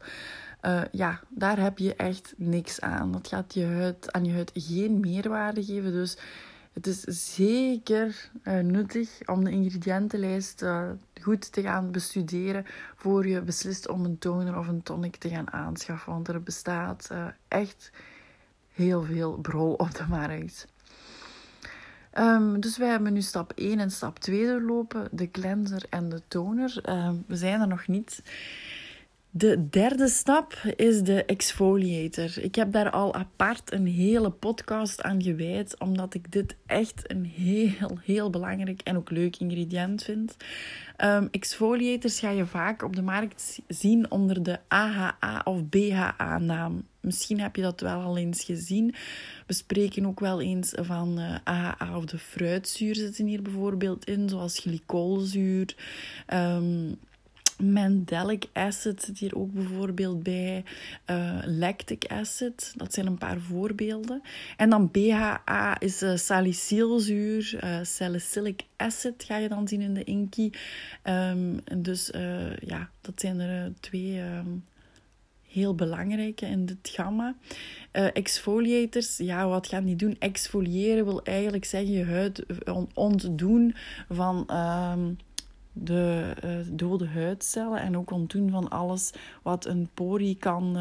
Uh, 0.62 0.82
ja, 0.92 1.20
daar 1.30 1.60
heb 1.60 1.78
je 1.78 1.96
echt 1.96 2.34
niks 2.38 2.82
aan. 2.82 3.12
Dat 3.12 3.28
gaat 3.28 3.54
je 3.54 3.66
huid, 3.66 4.12
aan 4.12 4.26
je 4.26 4.34
huid 4.34 4.52
geen 4.54 5.00
meerwaarde 5.00 5.64
geven. 5.64 5.92
Dus 5.92 6.18
het 6.74 6.88
is 6.88 7.02
zeker 7.36 8.30
uh, 8.44 8.60
nuttig 8.60 9.20
om 9.26 9.44
de 9.44 9.52
ingrediëntenlijst 9.52 10.62
uh, 10.62 10.90
goed 11.22 11.52
te 11.52 11.62
gaan 11.62 11.92
bestuderen 11.92 12.66
voor 12.96 13.28
je 13.28 13.42
beslist 13.42 13.90
om 13.90 14.06
een 14.06 14.18
toner 14.18 14.58
of 14.58 14.68
een 14.68 14.84
tonic 14.84 15.16
te 15.16 15.30
gaan 15.30 15.52
aanschaffen. 15.52 16.14
Want 16.14 16.28
er 16.28 16.44
bestaat 16.44 17.10
echt 17.48 17.92
heel 18.74 19.04
veel 19.04 19.38
brol 19.38 19.74
op 19.74 19.96
de 19.96 20.06
markt. 20.10 20.68
Um, 22.20 22.60
dus 22.60 22.78
wij 22.78 22.90
hebben 22.90 23.14
nu 23.14 23.22
stap 23.22 23.52
1 23.56 23.80
en 23.80 23.92
stap 23.92 24.20
2 24.20 24.46
doorlopen, 24.46 25.08
de 25.12 25.32
cleanser 25.32 25.84
en 25.90 26.10
de 26.10 26.22
toner. 26.28 26.82
Um, 26.90 27.24
we 27.28 27.36
zijn 27.36 27.62
er 27.62 27.68
nog 27.68 27.88
niet. 27.88 28.22
De 29.32 29.70
derde 29.70 30.08
stap 30.08 30.54
is 30.76 31.02
de 31.02 31.26
exfoliator. 31.26 32.38
Ik 32.42 32.56
heb 32.56 32.72
daar 32.72 32.90
al 32.90 33.14
apart 33.14 33.72
een 33.72 33.88
hele 33.88 34.30
podcast 34.30 35.02
aan 35.02 35.22
gewijd, 35.22 35.80
omdat 35.80 36.14
ik 36.14 36.32
dit 36.32 36.56
echt 36.66 37.12
een 37.12 37.26
heel, 37.26 38.00
heel 38.02 38.30
belangrijk 38.30 38.82
en 38.82 38.98
ook 38.98 39.10
leuk 39.10 39.38
ingrediënt 39.38 40.04
vind. 40.04 40.36
Um, 40.98 41.28
exfoliators 41.32 42.20
ga 42.20 42.30
je 42.30 42.46
vaak 42.46 42.84
op 42.84 42.96
de 42.96 43.02
markt 43.02 43.60
zien 43.68 44.12
onder 44.12 44.44
de 44.44 44.60
AHA 44.68 45.42
of 45.44 45.70
BHA-naam. 45.70 46.84
Misschien 47.02 47.40
heb 47.40 47.56
je 47.56 47.62
dat 47.62 47.82
wel 47.82 48.02
al 48.02 48.18
eens 48.18 48.44
gezien. 48.44 48.96
We 49.48 49.54
spreken 49.54 50.06
ook 50.06 50.20
wel 50.20 50.42
eens 50.42 50.74
van 50.76 51.20
uh, 51.20 51.36
eh, 51.36 51.40
AHA 51.44 51.98
of 51.98 52.06
de 52.06 52.18
fruitzuur 52.18 52.96
zitten 52.96 53.26
hier 53.26 53.42
bijvoorbeeld 53.42 54.06
in, 54.06 54.30
zoals 54.30 54.60
glycolzuur. 54.60 55.76
Um, 56.34 56.98
Mandelic 57.64 58.46
acid 58.54 59.04
zit 59.04 59.20
hier 59.20 59.36
ook 59.36 59.54
bijvoorbeeld 59.54 60.24
bij. 60.24 60.64
Uh, 61.06 61.40
lactic 61.46 62.06
acid, 62.08 62.74
dat 62.76 62.94
zijn 62.94 63.08
een 63.08 63.18
paar 63.18 63.40
voorbeelden. 63.40 64.22
En 64.58 64.70
dan 64.70 64.92
BHA 64.92 65.80
is 65.80 66.04
uh, 66.04 66.16
salicylzuur, 66.16 67.60
uh, 67.64 67.80
salicylic 67.84 68.64
acid 68.76 69.24
ga 69.24 69.38
je 69.38 69.50
dan 69.50 69.68
zien 69.68 69.82
in 69.82 69.94
de 69.94 70.04
inky. 70.04 70.50
Um, 71.04 71.60
dus 71.78 72.10
ja, 72.60 72.90
dat 73.02 73.20
zijn 73.20 73.40
er 73.40 73.74
twee 73.80 74.22
um, 74.22 74.64
heel 75.50 75.76
belangrijke 75.76 76.46
in 76.46 76.66
dit 76.66 76.78
gamma. 76.82 77.36
exfoliators, 77.92 79.18
ja, 79.18 79.48
wat 79.48 79.68
gaan 79.68 79.86
die 79.86 79.96
doen? 79.96 80.16
Exfoliëren 80.20 81.06
wil 81.06 81.24
eigenlijk 81.24 81.66
zeggen 81.66 81.92
je 81.92 82.06
huid 82.06 82.46
ontdoen 82.94 83.76
van... 84.10 84.50
Um, 84.54 85.18
de 85.74 86.34
uh, 86.46 86.52
dode 86.72 87.08
huidcellen 87.08 87.82
en 87.82 87.98
ook 87.98 88.12
ontdoen 88.12 88.50
van 88.50 88.70
alles 88.70 89.12
wat 89.44 89.66
een 89.66 89.90
porie 89.94 90.36
kan. 90.36 90.78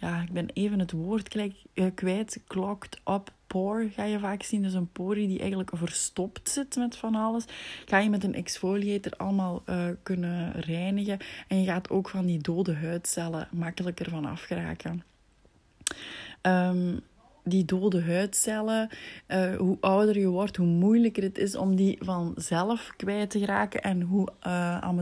Ja, 0.00 0.22
ik 0.22 0.32
ben 0.32 0.50
even 0.52 0.78
het 0.78 0.92
woord 0.92 1.36
uh, 1.74 1.86
kwijt. 1.94 2.40
Clogged 2.46 3.00
up 3.04 3.32
pore 3.46 3.88
ga 3.88 4.04
je 4.04 4.18
vaak 4.18 4.42
zien. 4.42 4.62
Dus 4.62 4.74
een 4.74 4.92
porie 4.92 5.28
die 5.28 5.38
eigenlijk 5.38 5.70
verstopt 5.74 6.50
zit 6.50 6.76
met 6.76 6.96
van 6.96 7.14
alles. 7.14 7.44
Ga 7.86 7.98
je 7.98 8.10
met 8.10 8.24
een 8.24 8.34
exfoliator 8.34 9.12
allemaal 9.12 9.62
kunnen 10.02 10.52
reinigen. 10.52 11.18
En 11.48 11.60
je 11.60 11.66
gaat 11.66 11.90
ook 11.90 12.08
van 12.08 12.26
die 12.26 12.38
dode 12.38 12.74
huidcellen 12.74 13.48
makkelijker 13.50 14.10
van 14.10 14.24
afgeraken. 14.24 15.02
Um, 16.42 17.00
die 17.44 17.64
dode 17.64 18.02
huidcellen, 18.02 18.88
uh, 19.28 19.56
hoe 19.56 19.76
ouder 19.80 20.18
je 20.18 20.28
wordt, 20.28 20.56
hoe 20.56 20.66
moeilijker 20.66 21.22
het 21.22 21.38
is 21.38 21.56
om 21.56 21.76
die 21.76 21.98
vanzelf 22.00 22.92
kwijt 22.96 23.30
te 23.30 23.38
geraken 23.38 23.82
en 23.82 24.00
hoe 24.02 24.28
uh, 24.46 24.92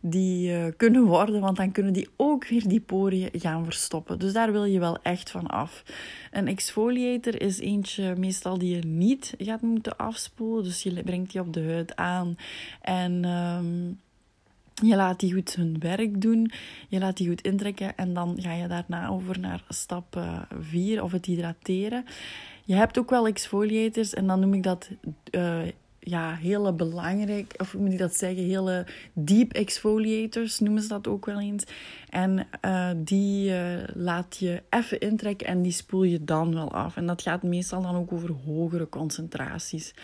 die 0.00 0.50
uh, 0.50 0.64
kunnen 0.76 1.04
worden, 1.04 1.40
want 1.40 1.56
dan 1.56 1.72
kunnen 1.72 1.92
die 1.92 2.08
ook 2.16 2.48
weer 2.48 2.68
die 2.68 2.80
poriën 2.80 3.30
gaan 3.32 3.64
verstoppen. 3.64 4.18
Dus 4.18 4.32
daar 4.32 4.52
wil 4.52 4.64
je 4.64 4.78
wel 4.78 4.98
echt 5.02 5.30
van 5.30 5.46
af. 5.46 5.82
Een 6.30 6.48
exfoliator 6.48 7.40
is 7.40 7.58
eentje 7.58 8.16
meestal 8.16 8.58
die 8.58 8.76
je 8.76 8.86
niet 8.86 9.34
gaat 9.38 9.62
moeten 9.62 9.96
afspoelen, 9.96 10.64
dus 10.64 10.82
je 10.82 11.02
brengt 11.02 11.32
die 11.32 11.40
op 11.40 11.52
de 11.52 11.64
huid 11.64 11.96
aan 11.96 12.36
en... 12.80 13.24
Um, 13.24 14.00
je 14.74 14.96
laat 14.96 15.20
die 15.20 15.32
goed 15.32 15.54
hun 15.54 15.76
werk 15.78 16.20
doen. 16.20 16.50
Je 16.88 16.98
laat 16.98 17.16
die 17.16 17.28
goed 17.28 17.42
intrekken. 17.42 17.96
En 17.96 18.14
dan 18.14 18.36
ga 18.40 18.52
je 18.52 18.66
daarna 18.66 19.08
over 19.08 19.40
naar 19.40 19.64
stap 19.68 20.24
4 20.60 20.96
eh, 20.96 21.04
of 21.04 21.12
het 21.12 21.26
hydrateren. 21.26 22.04
Je 22.64 22.74
hebt 22.74 22.98
ook 22.98 23.10
wel 23.10 23.26
exfoliators. 23.26 24.14
En 24.14 24.26
dan 24.26 24.40
noem 24.40 24.54
ik 24.54 24.62
dat 24.62 24.90
uh, 25.30 25.60
ja, 25.98 26.34
hele 26.34 26.72
belangrijk, 26.72 27.54
of 27.56 27.72
hoe 27.72 27.80
moet 27.80 27.92
ik 27.92 27.98
dat 27.98 28.16
zeggen, 28.16 28.44
hele 28.44 28.86
deep 29.12 29.52
exfoliators 29.52 30.58
noemen 30.58 30.82
ze 30.82 30.88
dat 30.88 31.08
ook 31.08 31.26
wel 31.26 31.40
eens. 31.40 31.64
En 32.12 32.46
uh, 32.64 32.90
die 32.96 33.50
uh, 33.50 33.78
laat 33.94 34.36
je 34.36 34.62
even 34.70 35.00
intrekken 35.00 35.46
en 35.46 35.62
die 35.62 35.72
spoel 35.72 36.02
je 36.02 36.24
dan 36.24 36.54
wel 36.54 36.72
af. 36.72 36.96
En 36.96 37.06
dat 37.06 37.22
gaat 37.22 37.42
meestal 37.42 37.82
dan 37.82 37.96
ook 37.96 38.12
over 38.12 38.30
hogere 38.46 38.88
concentraties. 38.88 39.94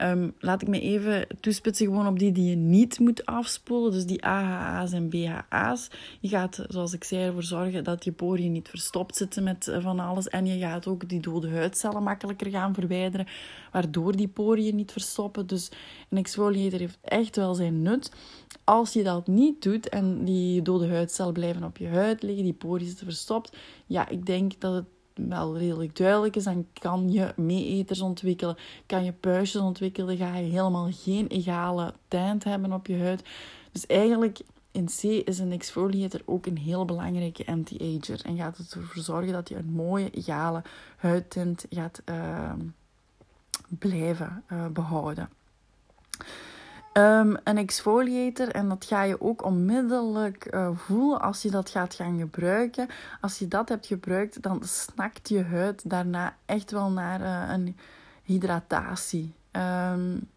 Um, 0.00 0.34
laat 0.38 0.62
ik 0.62 0.68
me 0.68 0.80
even 0.80 1.26
toespitsen 1.40 1.86
gewoon 1.86 2.06
op 2.06 2.18
die 2.18 2.32
die 2.32 2.50
je 2.50 2.56
niet 2.56 2.98
moet 2.98 3.26
afspoelen. 3.26 3.92
Dus 3.92 4.06
die 4.06 4.24
AHA's 4.24 4.92
en 4.92 5.08
BHA's. 5.08 5.90
Je 6.20 6.28
gaat, 6.28 6.64
zoals 6.68 6.92
ik 6.92 7.04
zei, 7.04 7.24
ervoor 7.26 7.42
zorgen 7.42 7.84
dat 7.84 8.04
je 8.04 8.12
poriën 8.12 8.52
niet 8.52 8.68
verstopt 8.68 9.16
zitten 9.16 9.42
met 9.42 9.68
eh, 9.68 9.82
van 9.82 10.00
alles. 10.00 10.28
En 10.28 10.46
je 10.46 10.58
gaat 10.58 10.86
ook 10.86 11.08
die 11.08 11.20
dode 11.20 11.50
huidcellen 11.50 12.02
makkelijker 12.02 12.50
gaan 12.50 12.74
verwijderen. 12.74 13.26
Waardoor 13.72 14.16
die 14.16 14.28
poriën 14.28 14.76
niet 14.76 14.92
verstoppen. 14.92 15.46
Dus 15.46 15.70
een 16.08 16.18
exfoliator 16.18 16.78
heeft 16.78 16.98
echt 17.02 17.36
wel 17.36 17.54
zijn 17.54 17.82
nut. 17.82 18.12
Als 18.64 18.92
je 18.92 19.02
dat 19.02 19.26
niet 19.26 19.62
doet 19.62 19.88
en 19.88 20.24
die 20.24 20.62
dode 20.62 20.88
huidcellen 20.88 21.32
op 21.64 21.76
je 21.76 21.88
huid 21.88 22.22
liggen, 22.22 22.44
die 22.44 22.52
poriën 22.52 22.88
zitten 22.88 23.06
verstopt. 23.06 23.56
Ja, 23.86 24.08
ik 24.08 24.26
denk 24.26 24.60
dat 24.60 24.74
het 24.74 24.86
wel 25.14 25.58
redelijk 25.58 25.96
duidelijk 25.96 26.36
is, 26.36 26.44
dan 26.44 26.66
kan 26.72 27.12
je 27.12 27.32
meeeters 27.36 28.00
ontwikkelen, 28.00 28.56
kan 28.86 29.04
je 29.04 29.12
puistjes 29.12 29.62
ontwikkelen, 29.62 30.16
ga 30.16 30.36
je 30.36 30.50
helemaal 30.50 30.88
geen 30.90 31.26
egale 31.26 31.94
tint 32.08 32.44
hebben 32.44 32.72
op 32.72 32.86
je 32.86 32.98
huid. 32.98 33.22
Dus 33.72 33.86
eigenlijk 33.86 34.40
in 34.70 34.86
C 34.86 35.02
is 35.02 35.38
een 35.38 35.52
exfoliator 35.52 36.20
ook 36.24 36.46
een 36.46 36.58
heel 36.58 36.84
belangrijke 36.84 37.46
anti-ager 37.46 38.20
en 38.24 38.36
gaat 38.36 38.56
het 38.56 38.74
ervoor 38.74 39.02
zorgen 39.02 39.32
dat 39.32 39.48
je 39.48 39.56
een 39.56 39.72
mooie 39.72 40.10
egale 40.10 40.62
huidtint 40.96 41.66
gaat 41.70 42.02
uh, 42.04 42.52
blijven 43.78 44.44
uh, 44.52 44.66
behouden. 44.66 45.28
Um, 46.94 47.36
een 47.44 47.58
exfoliator, 47.58 48.48
en 48.48 48.68
dat 48.68 48.84
ga 48.84 49.02
je 49.02 49.20
ook 49.20 49.44
onmiddellijk 49.44 50.54
uh, 50.54 50.68
voelen 50.74 51.20
als 51.20 51.42
je 51.42 51.50
dat 51.50 51.70
gaat 51.70 51.94
gaan 51.94 52.18
gebruiken. 52.18 52.88
Als 53.20 53.38
je 53.38 53.48
dat 53.48 53.68
hebt 53.68 53.86
gebruikt, 53.86 54.42
dan 54.42 54.62
snakt 54.64 55.28
je 55.28 55.42
huid 55.42 55.90
daarna 55.90 56.36
echt 56.44 56.70
wel 56.70 56.90
naar 56.90 57.20
uh, 57.20 57.54
een 57.54 57.76
hydratatie. 58.22 59.34
Um, 59.52 60.28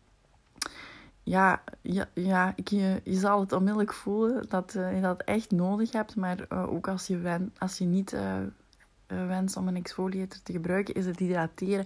ja, 1.24 1.62
ja, 1.82 2.06
ja 2.14 2.54
ik, 2.56 2.68
je, 2.68 3.02
je 3.04 3.16
zal 3.16 3.40
het 3.40 3.52
onmiddellijk 3.52 3.94
voelen 3.94 4.46
dat 4.50 4.72
je 4.74 5.00
dat 5.02 5.22
echt 5.24 5.52
nodig 5.52 5.92
hebt. 5.92 6.16
Maar 6.16 6.38
ook 6.50 6.88
als 6.88 7.08
je, 7.08 7.18
wen, 7.18 7.54
als 7.58 7.78
je 7.78 7.86
niet 7.86 8.16
wenst 9.08 9.58
om 9.58 9.68
een 9.68 9.76
exfoliator 9.76 10.42
te 10.44 10.52
gebruiken, 10.52 10.94
is 10.94 11.06
het 11.06 11.20
hydrateren 11.20 11.86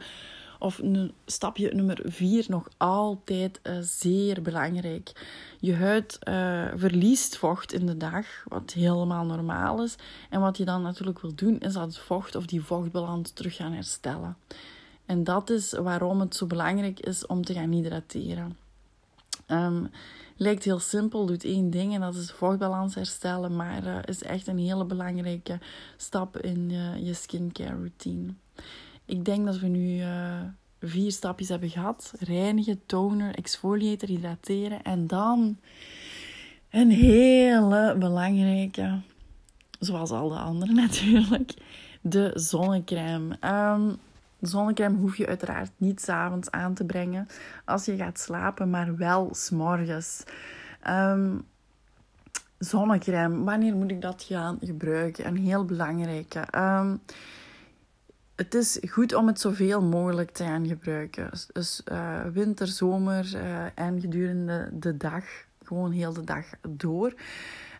of 0.60 0.82
stapje 1.26 1.74
nummer 1.74 2.02
vier 2.04 2.46
nog 2.48 2.68
altijd 2.78 3.60
uh, 3.64 3.78
zeer 3.82 4.42
belangrijk. 4.42 5.12
Je 5.60 5.76
huid 5.76 6.20
uh, 6.24 6.68
verliest 6.76 7.38
vocht 7.38 7.74
in 7.74 7.86
de 7.86 7.98
dag, 7.98 8.26
wat 8.48 8.72
helemaal 8.72 9.26
normaal 9.26 9.84
is. 9.84 9.96
En 10.30 10.40
wat 10.40 10.58
je 10.58 10.66
dan 10.66 10.82
natuurlijk 10.82 11.20
wil 11.20 11.36
doen, 11.36 11.60
is 11.60 11.74
dat 11.74 11.98
vocht 11.98 12.36
of 12.36 12.46
die 12.46 12.62
vochtbalans 12.62 13.32
terug 13.32 13.56
gaan 13.56 13.72
herstellen. 13.72 14.38
En 15.06 15.24
dat 15.24 15.50
is 15.50 15.72
waarom 15.72 16.20
het 16.20 16.36
zo 16.36 16.46
belangrijk 16.46 17.00
is 17.00 17.26
om 17.26 17.44
te 17.44 17.54
gaan 17.54 17.72
hydrateren. 17.72 18.58
Um, 19.48 19.90
lijkt 20.36 20.64
heel 20.64 20.80
simpel, 20.80 21.26
doet 21.26 21.44
één 21.44 21.70
ding 21.70 21.94
en 21.94 22.02
dat 22.02 22.16
is 22.16 22.32
vochtbalans 22.32 22.96
herstellen, 22.96 23.56
maar 23.56 23.84
uh, 23.84 23.98
is 24.06 24.24
echt 24.24 24.48
een 24.48 24.58
hele 24.58 24.86
belangrijke 24.86 25.60
stap 25.98 26.38
in 26.38 26.70
je 27.04 27.14
skincare 27.14 27.76
routine. 27.76 28.34
Ik 29.10 29.26
denk 29.26 29.46
dat 29.46 29.60
we 29.60 29.68
nu 29.68 30.00
uh, 30.00 30.42
vier 30.80 31.12
stapjes 31.12 31.50
hebben 31.50 31.70
gehad. 31.70 32.14
Reinigen, 32.20 32.82
toner, 32.86 33.36
exfoliator, 33.36 34.10
hydrateren. 34.10 34.84
En 34.84 35.08
dan 35.08 35.58
een 36.70 36.90
hele 36.90 37.96
belangrijke, 38.00 39.00
zoals 39.80 40.12
al 40.12 40.30
de 40.30 40.36
andere 40.36 40.74
natuurlijk, 40.84 41.54
de 42.02 42.32
zonnecrème. 42.34 43.38
Um, 43.46 43.98
zonnecrème 44.42 44.98
hoef 44.98 45.18
je 45.18 45.28
uiteraard 45.28 45.72
niet 45.78 46.02
s'avonds 46.02 46.52
aan 46.52 46.74
te 46.74 46.86
brengen 46.86 47.28
als 47.66 47.86
je 47.86 47.96
gaat 47.96 48.20
slapen, 48.20 48.70
maar 48.70 48.96
wel 48.96 49.30
s'morgens. 49.32 50.24
Um, 50.88 51.46
zonnecrème, 52.58 53.44
wanneer 53.44 53.76
moet 53.76 53.92
ik 53.92 54.02
dat 54.02 54.24
gaan 54.24 54.58
gebruiken? 54.62 55.28
Een 55.28 55.38
heel 55.38 55.66
belangrijke. 55.66 56.48
Um, 56.56 57.02
het 58.40 58.54
is 58.54 58.80
goed 58.90 59.14
om 59.14 59.28
het 59.28 59.40
zoveel 59.40 59.82
mogelijk 59.82 60.32
te 60.32 60.44
gaan 60.44 60.68
gebruiken. 60.68 61.30
Dus 61.54 61.82
uh, 61.92 62.22
winter, 62.34 62.68
zomer 62.68 63.32
uh, 63.36 63.66
en 63.76 64.02
gedurende 64.02 64.70
de 64.74 64.98
dag, 64.98 65.24
gewoon 65.64 65.92
heel 65.92 66.14
de 66.14 66.24
dag 66.24 66.46
door. 66.70 67.14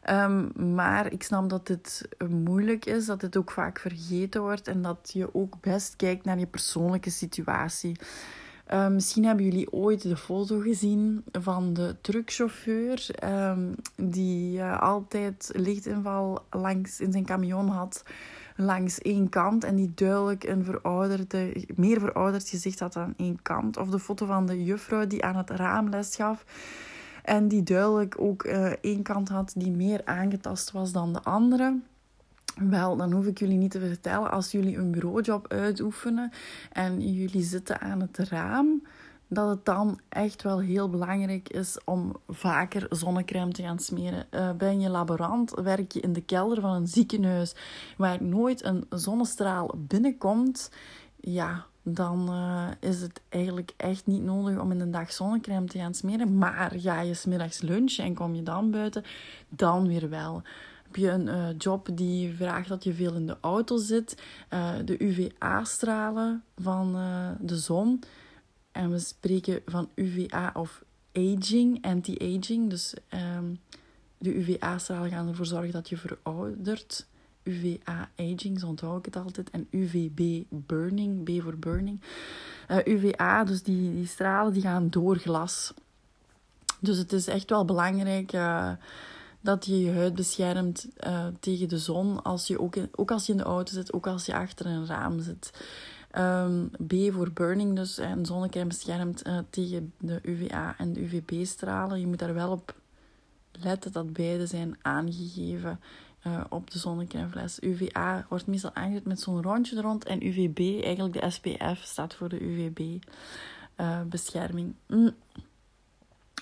Um, 0.10 0.52
maar 0.74 1.12
ik 1.12 1.24
snap 1.24 1.50
dat 1.50 1.68
dit 1.68 2.08
moeilijk 2.30 2.86
is, 2.86 3.06
dat 3.06 3.20
dit 3.20 3.38
ook 3.38 3.52
vaak 3.52 3.80
vergeten 3.80 4.42
wordt 4.42 4.68
en 4.68 4.82
dat 4.82 5.10
je 5.14 5.36
ook 5.36 5.62
best 5.62 5.96
kijkt 5.96 6.26
naar 6.26 6.40
je 6.40 6.48
persoonlijke 6.48 7.10
situatie. 7.10 8.00
Uh, 8.72 8.88
misschien 8.88 9.26
hebben 9.26 9.46
jullie 9.46 9.72
ooit 9.72 10.02
de 10.02 10.18
foto 10.18 10.60
gezien 10.60 11.24
van 11.32 11.74
de 11.74 11.96
truckchauffeur 12.02 13.08
um, 13.24 13.76
die 13.96 14.58
uh, 14.58 14.82
altijd 14.82 15.52
lichtinval 15.54 16.46
langs 16.50 17.00
in 17.00 17.12
zijn 17.12 17.26
camion 17.26 17.68
had 17.68 18.04
langs 18.60 19.00
één 19.00 19.30
kant 19.30 19.64
en 19.64 19.76
die 19.76 19.92
duidelijk 19.96 20.44
een 20.44 20.64
verouderde, 20.64 21.66
meer 21.76 22.00
verouderd 22.00 22.50
gezicht 22.50 22.80
had 22.80 22.96
aan 22.96 23.14
één 23.18 23.42
kant. 23.42 23.78
Of 23.78 23.90
de 23.90 24.00
foto 24.00 24.26
van 24.26 24.46
de 24.46 24.64
juffrouw 24.64 25.08
die 25.08 25.24
aan 25.24 25.36
het 25.36 25.50
raam 25.50 25.90
les 25.90 26.16
gaf 26.16 26.46
en 27.24 27.48
die 27.48 27.64
duidelijk 27.64 28.16
ook 28.18 28.46
uh, 28.46 28.72
één 28.82 29.02
kant 29.02 29.30
had 29.30 29.54
die 29.56 29.72
meer 29.72 30.02
aangetast 30.06 30.72
was 30.72 30.92
dan 30.92 31.14
de 31.14 31.22
andere. 31.22 31.78
Wel, 32.56 32.98
dan 32.98 33.12
hoef 33.12 33.26
ik 33.26 33.40
jullie 33.40 33.58
niet 33.58 33.72
te 33.72 33.80
vertellen 33.80 34.32
als 34.32 34.52
jullie 34.52 34.78
een 34.78 34.92
bureaujob 34.92 35.48
uitoefenen 35.48 36.32
en 36.72 37.14
jullie 37.14 37.44
zitten 37.44 37.80
aan 37.80 38.02
het 38.02 38.18
raam 38.18 38.82
dat 39.30 39.50
het 39.50 39.66
dan 39.66 40.00
echt 40.10 40.44
wel 40.44 40.60
heel 40.60 40.90
belangrijk 40.90 41.50
is 41.50 41.78
om 41.86 42.16
vaker 42.28 42.86
zonnecrème 42.90 43.52
te 43.52 43.62
gaan 43.62 43.80
smeren. 43.80 44.26
Uh, 44.32 44.52
ben 44.52 44.80
je 44.80 44.90
laborant, 44.90 45.54
werk 45.64 45.92
je 45.92 46.00
in 46.00 46.14
de 46.14 46.22
kelder 46.22 46.62
van 46.62 46.74
een 46.74 46.88
ziekenhuis 46.88 47.56
waar 47.98 48.24
nooit 48.24 48.64
een 48.64 48.86
zonnestraal 48.90 49.72
binnenkomt, 49.78 50.72
ja, 51.20 51.66
dan 51.84 52.30
uh, 52.30 52.68
is 52.80 53.02
het 53.02 53.22
eigenlijk 53.30 53.74
echt 53.78 54.06
niet 54.06 54.24
nodig 54.24 54.60
om 54.60 54.72
in 54.72 54.78
de 54.78 54.90
dag 54.90 55.12
zonnecrème 55.12 55.68
te 55.68 55.78
gaan 55.78 55.94
smeren. 55.94 56.38
Maar 56.38 56.74
ga 56.76 57.02
je 57.02 57.14
smiddags 57.14 57.62
lunchen 57.62 58.04
en 58.04 58.14
kom 58.14 58.36
je 58.36 58.44
dan 58.44 58.72
buiten, 58.72 59.04
dan 59.50 59.88
weer 59.88 60.10
wel. 60.10 60.42
Heb 60.84 60.96
je 60.96 61.10
een 61.10 61.28
uh, 61.28 61.48
job 61.58 61.88
die 61.94 62.36
vraagt 62.36 62.68
dat 62.68 62.84
je 62.84 62.94
veel 62.94 63.14
in 63.14 63.28
de 63.28 63.38
auto 63.42 63.78
zit, 63.78 64.22
de 64.86 65.04
UVA-stralen 65.04 66.44
van 66.58 66.98
de 67.40 67.58
zon. 67.58 68.00
En 68.72 68.92
we 68.92 69.00
spreken 69.00 69.62
van 69.66 69.90
UVA 69.96 70.52
of 70.54 70.84
aging, 71.14 71.86
anti-aging. 71.86 72.70
Dus 72.70 72.94
um, 73.38 73.60
de 74.18 74.38
UVA-stralen 74.38 75.10
gaan 75.10 75.28
ervoor 75.28 75.46
zorgen 75.46 75.72
dat 75.72 75.90
je 75.90 75.98
veroudert. 75.98 77.08
UVA-aging, 77.44 78.60
zo 78.60 78.68
onthoud 78.68 79.00
ik 79.00 79.06
het 79.14 79.24
altijd. 79.24 79.50
En 79.50 79.68
UVB-burning, 79.72 81.24
B 81.24 81.44
voor 81.44 81.58
burning. 81.58 82.02
Uh, 82.68 82.78
eh, 82.78 82.86
UVA, 82.86 83.44
dus 83.44 83.64
die, 83.64 83.94
die 83.94 84.08
stralen, 84.08 84.54
die 84.54 84.62
gaan 84.62 84.90
door 84.90 85.16
glas. 85.16 85.74
Dus 86.80 86.98
het 86.98 87.14
is 87.14 87.28
echt 87.28 87.50
wel 87.50 87.66
belangrijk 87.66 88.34
uh, 88.34 88.72
dat 89.42 89.66
je 89.66 89.80
je 89.80 89.92
huid 89.92 90.16
beschermt 90.16 90.88
uh, 91.08 91.28
tegen 91.40 91.68
de 91.68 91.78
zon. 91.78 92.24
Als 92.24 92.48
je 92.48 92.60
ook, 92.60 92.76
ook 92.92 93.12
als 93.12 93.26
je 93.26 93.32
in 93.32 93.38
de 93.38 93.44
auto 93.44 93.74
zit, 93.74 93.94
ook 93.94 94.08
als 94.08 94.26
je 94.26 94.34
achter 94.34 94.66
een 94.66 94.86
raam 94.86 95.20
zit. 95.20 95.52
Um, 96.18 96.72
B 96.88 96.94
voor 97.12 97.32
burning, 97.32 97.76
dus 97.76 97.98
een 97.98 98.26
zonnecrème 98.26 98.68
beschermt 98.68 99.24
tegen 99.50 99.94
de 99.98 100.20
UVA 100.24 100.76
en 100.78 100.94
de 100.94 101.02
UVB-stralen. 101.02 102.00
Je 102.00 102.08
moet 102.08 102.20
daar 102.20 102.34
wel 102.34 102.52
op 102.52 102.76
letten 103.52 103.92
dat 103.92 104.14
beide 104.14 104.48
zijn 104.48 104.78
aangegeven 104.82 105.80
uh, 106.28 106.44
op 106.50 106.72
de 106.72 106.80
zonnecrèmefles. 106.80 107.60
UVA 107.60 108.26
wordt 108.30 108.48
meestal 108.48 108.74
aangezet 108.74 109.06
met 109.06 109.20
zo'n 109.20 109.42
rondje 109.42 109.78
er 109.78 109.82
rond. 109.82 110.06
En 110.06 110.28
UVB, 110.28 110.84
eigenlijk 110.84 111.22
de 111.22 111.30
SPF, 111.30 111.84
staat 111.84 112.14
voor 112.14 112.30
de 112.30 112.44
UVB-bescherming. 112.44 114.74
Eh, 114.88 114.98
mm. 114.98 115.16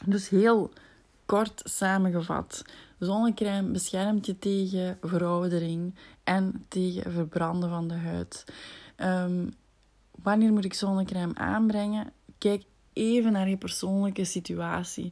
Dus 0.06 0.30
heel 0.30 0.72
kort 1.26 1.62
samengevat. 1.64 2.64
Zonnecrème 3.00 3.72
beschermt 3.72 4.26
je 4.26 4.40
tegen 4.40 4.98
veroudering 5.02 5.96
en 6.24 6.66
tegen 6.68 7.12
verbranden 7.12 7.70
van 7.70 7.88
de 7.88 7.96
huid. 7.96 8.46
Um, 8.98 9.54
wanneer 10.24 10.54
moet 10.54 10.66
ik 10.66 10.74
zonnecrème 10.74 11.36
aanbrengen? 11.36 12.12
Kijk 12.38 12.64
even 12.94 13.32
naar 13.32 13.50
je 13.50 13.58
persoonlijke 13.58 14.26
situatie. 14.26 15.12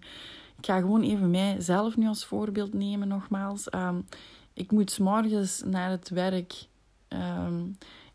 Ik 0.57 0.65
ga 0.65 0.79
gewoon 0.79 1.03
even 1.03 1.31
mijzelf 1.31 1.97
nu 1.97 2.07
als 2.07 2.25
voorbeeld 2.25 2.73
nemen, 2.73 3.07
nogmaals. 3.07 3.73
Um, 3.73 4.05
ik 4.53 4.71
moet 4.71 4.91
s 4.91 4.97
morgens 4.97 5.61
naar 5.65 5.89
het 5.89 6.09
werk 6.09 6.67
ehm, 7.07 7.63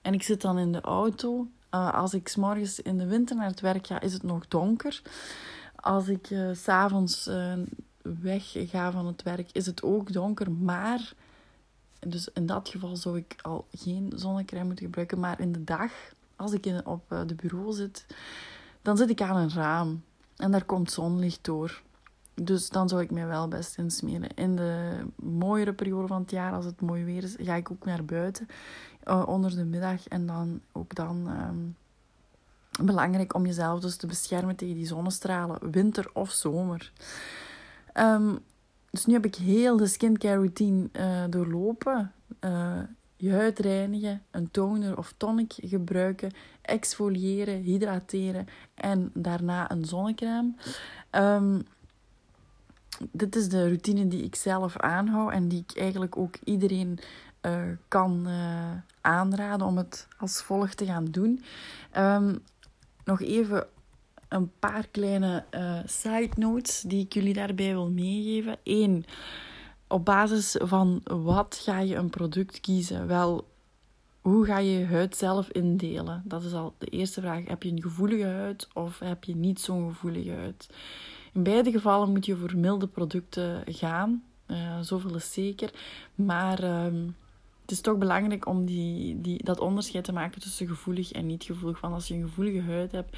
en 0.03 0.15
ik 0.15 0.23
zit 0.23 0.41
dan 0.41 0.59
in 0.59 0.73
de 0.73 0.81
auto. 0.81 1.47
Uh, 1.75 1.95
als 1.95 2.15
ik 2.15 2.29
s 2.29 2.37
morgens 2.37 2.81
in 2.81 2.99
de 2.99 3.07
winter 3.07 3.37
naar 3.37 3.47
het 3.47 3.61
werk 3.61 3.87
ga, 3.87 4.01
is 4.01 4.13
het 4.13 4.23
nog 4.23 4.49
donker. 4.49 5.03
Als 5.77 6.09
ik 6.09 6.31
uh, 6.31 6.51
s'avonds 6.53 7.29
uh, 7.29 7.53
weg 8.03 8.53
ga 8.53 8.91
van 8.91 9.07
het 9.07 9.23
werk, 9.23 9.51
is 9.53 9.67
het 9.67 9.83
ook 9.83 10.13
donker. 10.13 10.51
Maar, 10.51 11.13
dus 12.07 12.29
in 12.29 12.47
dat 12.47 12.69
geval 12.69 12.97
zou 12.97 13.17
ik 13.17 13.35
al 13.43 13.67
geen 13.73 14.13
zonnecrème 14.15 14.65
moeten 14.65 14.85
gebruiken. 14.85 15.19
Maar 15.21 15.41
in 15.41 15.53
de 15.53 15.65
dag, 15.65 15.93
als 16.37 16.53
ik 16.53 16.67
in, 16.67 16.87
op 16.87 17.03
de 17.27 17.35
bureau 17.35 17.73
zit, 17.73 18.07
dan 18.83 18.97
zit 18.97 19.11
ik 19.11 19.23
aan 19.23 19.37
een 19.37 19.53
raam. 19.53 20.03
En 20.37 20.51
daar 20.51 20.65
komt 20.65 20.93
zonlicht 20.93 21.45
door. 21.45 21.83
Dus 22.35 22.69
dan 22.69 22.89
zou 22.89 23.03
ik 23.03 23.11
mij 23.11 23.27
wel 23.27 23.49
best 23.49 23.79
insmeren. 23.79 24.35
In 24.35 24.57
de 24.57 25.05
mooiere 25.17 25.73
periode 25.73 26.07
van 26.07 26.21
het 26.21 26.31
jaar, 26.31 26.53
als 26.53 26.65
het 26.65 26.81
mooi 26.81 27.05
weer 27.05 27.23
is, 27.23 27.37
ga 27.39 27.55
ik 27.55 27.71
ook 27.71 27.85
naar 27.85 28.05
buiten 28.05 28.49
uh, 29.05 29.23
onder 29.27 29.55
de 29.57 29.65
middag. 29.65 30.09
En 30.09 30.27
dan 30.27 30.61
ook 30.73 30.95
dan 30.95 31.29
um, 31.29 31.77
belangrijk 32.87 33.35
om 33.35 33.47
jezelf 33.47 33.81
dus 33.81 33.97
te 33.97 34.07
beschermen 34.07 34.57
tegen 34.57 34.75
die 34.75 34.87
zonnestralen, 34.87 35.71
winter 35.71 36.11
of 36.13 36.31
zomer. 36.31 36.93
Um, 37.95 38.39
dus 38.91 39.07
nu 39.07 39.13
heb 39.13 39.25
ik 39.25 39.35
heel 39.35 39.77
de 39.77 39.87
skincare 39.87 40.35
routine 40.35 40.89
uh, 40.93 41.25
doorlopen. 41.31 42.13
Uh, 42.45 42.79
je 43.17 43.33
huid 43.33 43.59
reinigen, 43.59 44.23
een 44.31 44.51
toner 44.51 44.99
of 44.99 45.15
tonic 45.17 45.55
gebruiken, 45.57 46.33
exfoliëren, 46.63 47.63
hydrateren 47.63 48.47
en 48.75 49.11
daarna 49.15 49.71
een 49.71 49.85
zonnecrème. 49.85 50.55
Um, 51.11 51.63
dit 53.13 53.37
is 53.37 53.49
de 53.49 53.67
routine 53.67 54.09
die 54.09 54.23
ik 54.23 54.35
zelf 54.35 54.77
aanhoud 54.77 55.33
en 55.33 55.49
die 55.49 55.65
ik 55.69 55.79
eigenlijk 55.79 56.17
ook 56.17 56.37
iedereen 56.45 56.99
uh, 57.43 57.63
kan 57.89 58.29
aanraden 59.01 59.67
om 59.67 59.77
het 59.77 60.09
als 60.19 60.43
volgt 60.43 60.77
te 60.77 60.87
gaan 60.87 61.05
doen. 61.05 61.43
Um, 61.97 62.39
nog 63.05 63.21
even 63.21 63.67
een 64.31 64.51
paar 64.59 64.87
kleine 64.91 65.45
uh, 65.51 65.79
side 65.85 66.31
notes 66.37 66.81
die 66.81 67.05
ik 67.05 67.13
jullie 67.13 67.35
daarbij 67.35 67.73
wil 67.73 67.91
meegeven. 67.91 68.57
Eén, 68.65 69.05
op 69.89 70.05
basis 70.05 70.57
van 70.59 71.01
wat 71.05 71.61
ga 71.63 71.79
je 71.79 71.95
een 71.95 72.11
product 72.11 72.61
kiezen? 72.61 73.07
Wel, 73.07 73.49
hoe 74.21 74.45
ga 74.45 74.59
je 74.59 74.79
je 74.79 74.87
huid 74.87 75.17
zelf 75.17 75.51
indelen? 75.51 76.23
Dat 76.25 76.45
is 76.45 76.53
al 76.53 76.75
de 76.79 76.87
eerste 76.87 77.21
vraag. 77.21 77.45
Heb 77.45 77.63
je 77.63 77.71
een 77.71 77.83
gevoelige 77.83 78.25
huid 78.25 78.69
of 78.75 78.99
heb 78.99 79.25
je 79.25 79.37
niet 79.37 79.61
zo'n 79.61 79.89
gevoelige 79.89 80.33
huid? 80.33 80.69
In 81.33 81.43
beide 81.43 81.71
gevallen 81.71 82.11
moet 82.11 82.27
je 82.27 82.37
voor 82.37 82.57
milde 82.57 82.87
producten 82.87 83.63
gaan. 83.67 84.23
Uh, 84.47 84.81
zoveel 84.81 85.15
is 85.15 85.33
zeker. 85.33 85.71
Maar 86.15 86.65
uh, 86.65 86.85
het 87.63 87.71
is 87.71 87.81
toch 87.81 87.99
belangrijk 87.99 88.47
om 88.47 88.67
die, 88.67 89.21
die, 89.21 89.45
dat 89.45 89.61
onderscheid 89.61 90.05
te 90.05 90.13
maken 90.13 90.41
tussen 90.41 90.67
gevoelig 90.67 91.13
en 91.13 91.27
niet 91.27 91.45
gevoelig. 91.45 91.81
Want 91.81 91.95
als 91.95 92.09
je 92.09 92.15
een 92.15 92.29
gevoelige 92.29 92.61
huid 92.61 92.93
hebt, 92.93 93.17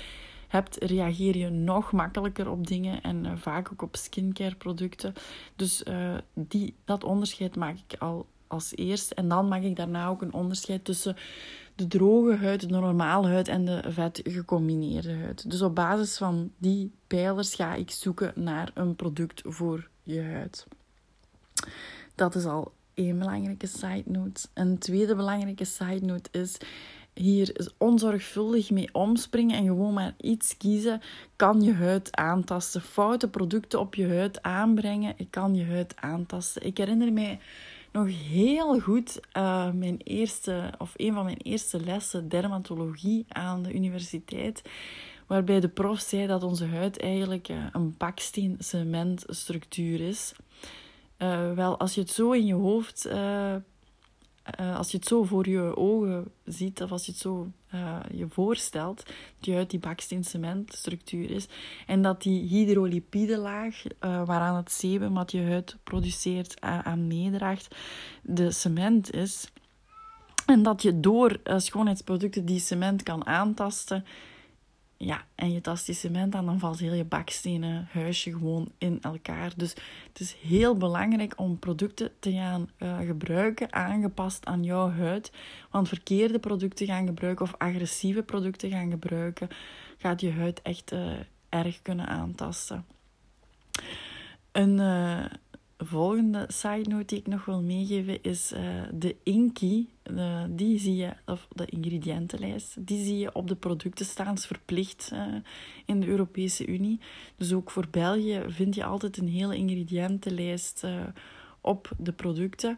hebt 0.52 0.76
reageer 0.84 1.36
je 1.36 1.48
nog 1.48 1.92
makkelijker 1.92 2.50
op 2.50 2.66
dingen 2.66 3.02
en 3.02 3.24
uh, 3.24 3.32
vaak 3.36 3.72
ook 3.72 3.82
op 3.82 3.96
skincare 3.96 4.54
producten. 4.54 5.14
Dus 5.56 5.82
uh, 5.82 6.14
die, 6.34 6.74
dat 6.84 7.04
onderscheid 7.04 7.56
maak 7.56 7.76
ik 7.88 8.00
al 8.00 8.26
als 8.46 8.76
eerste. 8.76 9.14
En 9.14 9.28
dan 9.28 9.48
maak 9.48 9.62
ik 9.62 9.76
daarna 9.76 10.08
ook 10.08 10.22
een 10.22 10.32
onderscheid 10.32 10.84
tussen 10.84 11.16
de 11.74 11.86
droge 11.86 12.36
huid, 12.36 12.60
de 12.60 12.66
normale 12.66 13.28
huid 13.28 13.48
en 13.48 13.64
de 13.64 13.82
vet 13.88 14.20
gecombineerde 14.24 15.14
huid. 15.14 15.50
Dus 15.50 15.62
op 15.62 15.74
basis 15.74 16.16
van 16.16 16.52
die 16.58 16.92
pijlers 17.06 17.54
ga 17.54 17.74
ik 17.74 17.90
zoeken 17.90 18.32
naar 18.34 18.70
een 18.74 18.96
product 18.96 19.42
voor 19.44 19.88
je 20.02 20.22
huid. 20.22 20.66
Dat 22.14 22.34
is 22.34 22.44
al 22.44 22.72
één 22.94 23.18
belangrijke 23.18 23.66
side 23.66 24.04
note. 24.06 24.48
Een 24.54 24.78
tweede 24.78 25.14
belangrijke 25.14 25.64
side 25.64 26.06
note 26.06 26.38
is 26.38 26.56
hier 27.14 27.70
onzorgvuldig 27.78 28.70
mee 28.70 28.88
omspringen 28.92 29.56
en 29.56 29.66
gewoon 29.66 29.92
maar 29.92 30.14
iets 30.20 30.56
kiezen, 30.56 31.00
kan 31.36 31.60
je 31.60 31.72
huid 31.72 32.16
aantasten. 32.16 32.80
Foute 32.80 33.28
producten 33.28 33.80
op 33.80 33.94
je 33.94 34.08
huid 34.08 34.42
aanbrengen, 34.42 35.14
kan 35.30 35.54
je 35.54 35.64
huid 35.64 35.94
aantasten. 35.96 36.66
Ik 36.66 36.76
herinner 36.76 37.12
mij 37.12 37.40
nog 37.92 38.08
heel 38.28 38.80
goed 38.80 39.20
uh, 39.36 39.70
mijn 39.70 39.96
eerste, 39.96 40.70
of 40.78 40.92
een 40.96 41.12
van 41.12 41.24
mijn 41.24 41.40
eerste 41.42 41.80
lessen 41.80 42.28
dermatologie 42.28 43.24
aan 43.28 43.62
de 43.62 43.72
universiteit. 43.72 44.62
Waarbij 45.26 45.60
de 45.60 45.68
prof 45.68 46.00
zei 46.00 46.26
dat 46.26 46.42
onze 46.42 46.66
huid 46.66 47.00
eigenlijk 47.00 47.48
uh, 47.48 47.56
een 47.72 47.94
baksteen-cementstructuur 47.98 50.00
is. 50.00 50.32
Uh, 51.18 51.52
wel, 51.52 51.78
als 51.78 51.94
je 51.94 52.00
het 52.00 52.10
zo 52.10 52.30
in 52.30 52.46
je 52.46 52.54
hoofd 52.54 53.08
uh, 54.60 54.76
als 54.76 54.90
je 54.90 54.96
het 54.96 55.06
zo 55.06 55.24
voor 55.24 55.48
je 55.48 55.76
ogen 55.76 56.30
ziet, 56.44 56.82
of 56.82 56.92
als 56.92 57.06
je 57.06 57.12
het 57.12 57.20
zo 57.20 57.50
uh, 57.74 57.98
je 58.12 58.28
voorstelt, 58.28 58.96
dat 58.96 59.14
je 59.40 59.52
huid 59.52 59.70
die 59.70 59.80
baksteen-cementstructuur 59.80 61.30
is, 61.30 61.46
en 61.86 62.02
dat 62.02 62.22
die 62.22 62.42
hydrolipidelaag, 62.42 63.84
uh, 63.84 63.90
waaraan 64.00 64.56
het 64.56 64.70
sebum 64.70 65.14
wat 65.14 65.30
je 65.32 65.42
huid 65.42 65.76
produceert 65.84 66.60
aan 66.60 67.06
meedraagt, 67.06 67.76
de 68.22 68.50
cement 68.50 69.14
is, 69.14 69.50
en 70.46 70.62
dat 70.62 70.82
je 70.82 71.00
door 71.00 71.40
schoonheidsproducten 71.44 72.44
die 72.44 72.60
cement 72.60 73.02
kan 73.02 73.26
aantasten, 73.26 74.04
ja, 75.04 75.24
en 75.34 75.52
je 75.52 75.60
tast 75.60 75.86
die 75.86 75.94
cement 75.94 76.34
aan, 76.34 76.46
dan 76.46 76.58
valt 76.58 76.78
heel 76.78 76.94
je 76.94 77.04
bakstenen 77.04 77.88
huisje 77.90 78.30
gewoon 78.30 78.72
in 78.78 78.98
elkaar. 79.00 79.52
Dus 79.56 79.70
het 80.08 80.20
is 80.20 80.36
heel 80.40 80.76
belangrijk 80.76 81.32
om 81.36 81.58
producten 81.58 82.10
te 82.18 82.32
gaan 82.32 82.70
uh, 82.78 82.98
gebruiken, 82.98 83.72
aangepast 83.72 84.46
aan 84.46 84.64
jouw 84.64 84.90
huid. 84.90 85.32
Want 85.70 85.88
verkeerde 85.88 86.38
producten 86.38 86.86
gaan 86.86 87.06
gebruiken 87.06 87.44
of 87.44 87.54
agressieve 87.58 88.22
producten 88.22 88.70
gaan 88.70 88.90
gebruiken, 88.90 89.48
gaat 89.98 90.20
je 90.20 90.32
huid 90.32 90.62
echt 90.62 90.92
uh, 90.92 91.12
erg 91.48 91.82
kunnen 91.82 92.06
aantasten. 92.06 92.84
Een, 94.52 94.78
uh, 94.78 95.24
volgende 95.84 96.44
side 96.48 96.88
note 96.88 97.04
die 97.04 97.18
ik 97.18 97.26
nog 97.26 97.44
wil 97.44 97.62
meegeven 97.62 98.22
is 98.22 98.52
uh, 98.52 98.60
de 98.92 99.16
Inky. 99.22 99.86
Uh, 100.10 100.44
die 100.48 100.78
zie 100.78 100.96
je, 100.96 101.12
of 101.26 101.48
de 101.52 101.66
ingrediëntenlijst, 101.66 102.86
die 102.86 103.04
zie 103.04 103.18
je 103.18 103.34
op 103.34 103.48
de 103.48 103.54
producten 103.54 104.06
staan. 104.06 104.34
is 104.34 104.46
verplicht 104.46 105.10
uh, 105.12 105.26
in 105.86 106.00
de 106.00 106.06
Europese 106.06 106.66
Unie. 106.66 107.00
Dus 107.36 107.52
ook 107.52 107.70
voor 107.70 107.86
België 107.90 108.42
vind 108.46 108.74
je 108.74 108.84
altijd 108.84 109.16
een 109.16 109.28
hele 109.28 109.56
ingrediëntenlijst 109.56 110.84
op 111.60 111.90
de 111.98 112.12
producten. 112.12 112.76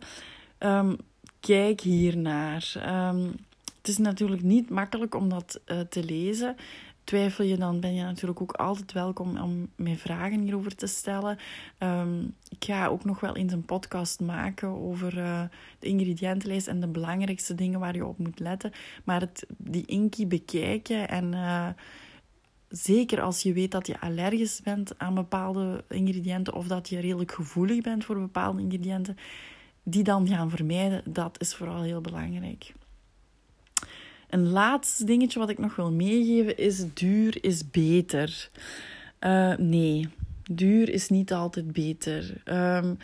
Um, 0.59 0.97
kijk 1.41 1.81
hiernaar. 1.81 2.73
Um, 3.13 3.35
Het 3.77 3.89
is 3.89 3.99
natuurlijk 3.99 4.43
niet 4.43 4.71
makkelijk 4.71 5.15
om 5.15 5.29
dat 5.29 5.61
te 5.89 6.05
lezen. 6.05 6.57
Twijfel 7.05 7.45
je, 7.45 7.57
dan 7.57 7.81
ben 7.81 7.95
je 7.95 8.03
natuurlijk 8.03 8.41
ook 8.41 8.53
altijd 8.53 8.93
welkom 8.93 9.39
om 9.39 9.69
mij 9.77 9.97
vragen 9.97 10.41
hierover 10.41 10.77
te 10.77 10.87
stellen. 10.87 11.39
Um, 11.79 12.35
ik 12.49 12.65
ga 12.65 12.87
ook 12.87 13.05
nog 13.05 13.21
wel 13.21 13.37
eens 13.37 13.53
een 13.53 13.65
podcast 13.65 14.21
maken 14.21 14.69
over 14.69 15.19
uh, 15.19 15.43
de 15.79 15.87
ingrediëntenlijst 15.87 16.67
en 16.67 16.81
de 16.81 16.89
belangrijkste 16.89 17.55
dingen 17.55 17.81
waar 17.81 17.95
je 17.95 18.07
op 18.07 18.19
moet 18.19 18.39
letten. 18.39 18.73
Maar 19.05 19.21
het, 19.21 19.47
die 19.57 19.87
inkie 19.87 20.27
bekijken 20.27 21.09
en 21.09 21.33
uh, 21.33 21.69
zeker 22.69 23.21
als 23.21 23.43
je 23.43 23.53
weet 23.53 23.71
dat 23.71 23.87
je 23.87 24.01
allergisch 24.01 24.61
bent 24.61 24.99
aan 24.99 25.15
bepaalde 25.15 25.85
ingrediënten 25.89 26.55
of 26.55 26.67
dat 26.67 26.89
je 26.89 27.01
redelijk 27.01 27.33
gevoelig 27.33 27.81
bent 27.81 28.05
voor 28.05 28.19
bepaalde 28.19 28.63
ingrediënten, 28.63 29.17
die 29.83 30.03
dan 30.03 30.29
gaan 30.29 30.51
vermijden, 30.51 31.03
dat 31.13 31.41
is 31.41 31.55
vooral 31.55 31.83
heel 31.83 32.01
belangrijk. 32.01 32.73
Een 34.35 34.49
laatste 34.49 35.05
dingetje 35.05 35.39
wat 35.39 35.49
ik 35.49 35.59
nog 35.59 35.77
wil 35.77 35.93
meegeven 35.93 36.57
is: 36.57 36.85
duur 36.95 37.45
is 37.45 37.71
beter. 37.71 38.51
Uh, 39.21 39.57
nee, 39.57 40.09
duur 40.51 40.89
is 40.89 41.09
niet 41.09 41.33
altijd 41.33 41.73
beter. 41.73 42.43
Um, 42.45 42.99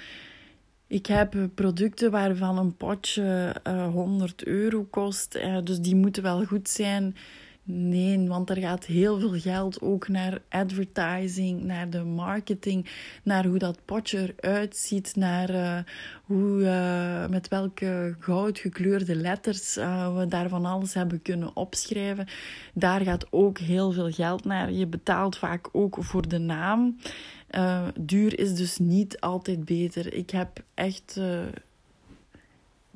ik 0.86 1.06
heb 1.06 1.34
producten 1.54 2.10
waarvan 2.10 2.58
een 2.58 2.76
potje 2.76 3.56
uh, 3.66 3.88
100 3.88 4.44
euro 4.44 4.86
kost, 4.90 5.36
uh, 5.36 5.58
dus 5.64 5.78
die 5.78 5.96
moeten 5.96 6.22
wel 6.22 6.44
goed 6.44 6.68
zijn. 6.68 7.16
Nee, 7.72 8.28
want 8.28 8.50
er 8.50 8.56
gaat 8.56 8.85
heel 8.85 9.18
veel 9.18 9.38
geld 9.38 9.80
ook 9.80 10.09
naar 10.09 10.42
advertising, 10.48 11.62
naar 11.62 11.90
de 11.90 12.02
marketing, 12.02 12.87
naar 13.22 13.46
hoe 13.46 13.59
dat 13.59 13.85
potje 13.85 14.35
eruit 14.37 14.76
ziet, 14.76 15.16
naar 15.16 15.50
uh, 15.50 15.78
hoe, 16.24 16.61
uh, 16.61 17.28
met 17.28 17.48
welke 17.48 18.16
goud 18.18 18.59
gekleurde 18.59 19.14
letters 19.14 19.76
uh, 19.76 20.16
we 20.16 20.26
daarvan 20.26 20.64
alles 20.64 20.94
hebben 20.94 21.22
kunnen 21.22 21.56
opschrijven. 21.56 22.26
Daar 22.74 23.00
gaat 23.00 23.26
ook 23.30 23.59
heel 23.59 23.92
veel 23.92 24.11
geld 24.11 24.44
naar. 24.44 24.72
Je 24.72 24.87
betaalt 24.87 25.38
vaak 25.38 25.68
ook 25.72 25.96
voor 26.00 26.28
de 26.28 26.38
naam. 26.38 26.96
duur 28.00 28.38
is 28.38 28.54
dus 28.54 28.78
niet 28.78 29.20
altijd 29.20 29.64
beter. 29.64 30.14
Ik 30.14 30.30
heb 30.30 30.62
echt 30.74 31.20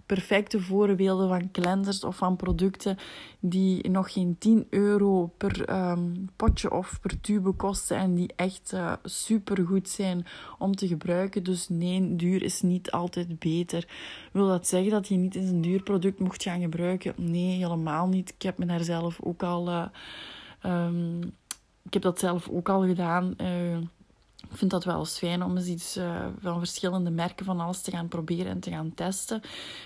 perfecte 0.07 0.61
voorbeelden 0.61 1.29
van 1.29 1.51
cleansers 1.51 2.05
of 2.05 2.17
van 2.17 2.37
producten 2.37 2.97
die 3.41 3.91
nog 3.91 4.13
geen 4.13 4.37
10 4.39 4.67
euro 4.71 5.33
per 5.37 5.91
um, 5.91 6.31
potje 6.37 6.71
of 6.71 7.01
per 7.01 7.21
tube 7.21 7.53
kosten 7.53 7.97
en 7.97 8.15
die 8.15 8.33
echt 8.37 8.73
eh, 8.73 8.93
super 9.05 9.67
goed 9.67 9.89
zijn 9.89 10.27
om 10.59 10.77
te 10.77 10.87
gebruiken. 10.87 11.43
Dus 11.43 11.69
nee, 11.69 12.17
duur 12.17 12.43
is 12.43 12.63
niet 12.63 12.91
altijd 12.91 13.39
beter. 13.39 13.89
Wil 14.33 14.47
dat 14.47 14.67
zeggen 14.67 14.91
dat 14.91 15.09
je 15.09 15.17
niet 15.17 15.35
eens 15.35 15.51
een 15.51 15.61
duur 15.61 15.83
product 15.83 16.19
mocht 16.19 16.43
gaan 16.43 16.61
gebruiken? 16.61 17.15
Nee, 17.17 17.57
helemaal 17.57 18.09
niet. 18.09 18.31
Ik 18.31 18.43
heb 18.43 18.59
me 18.59 18.67
daar 18.67 18.85
zelf 18.85 19.19
ook 19.23 19.43
al. 19.43 19.69
Uh, 19.69 19.87
um, 20.63 21.21
ik 21.83 21.93
heb 21.93 22.03
dat 22.03 22.19
zelf 22.19 22.49
ook 22.49 22.69
al 22.69 22.87
gedaan. 22.87 23.35
Uh, 23.41 23.79
ik 24.51 24.57
vind 24.57 24.71
dat 24.71 24.85
wel 24.85 24.99
eens 24.99 25.19
fijn 25.19 25.43
om 25.43 25.57
eens 25.57 25.67
iets 25.67 25.97
uh, 25.97 26.27
van 26.41 26.59
verschillende 26.59 27.11
merken 27.11 27.45
van 27.45 27.61
alles 27.61 27.81
te 27.81 27.91
gaan 27.91 28.09
proberen 28.09 28.47
en 28.47 28.61
te 28.61 28.71
gaan 28.71 28.95
testen. 28.95 29.41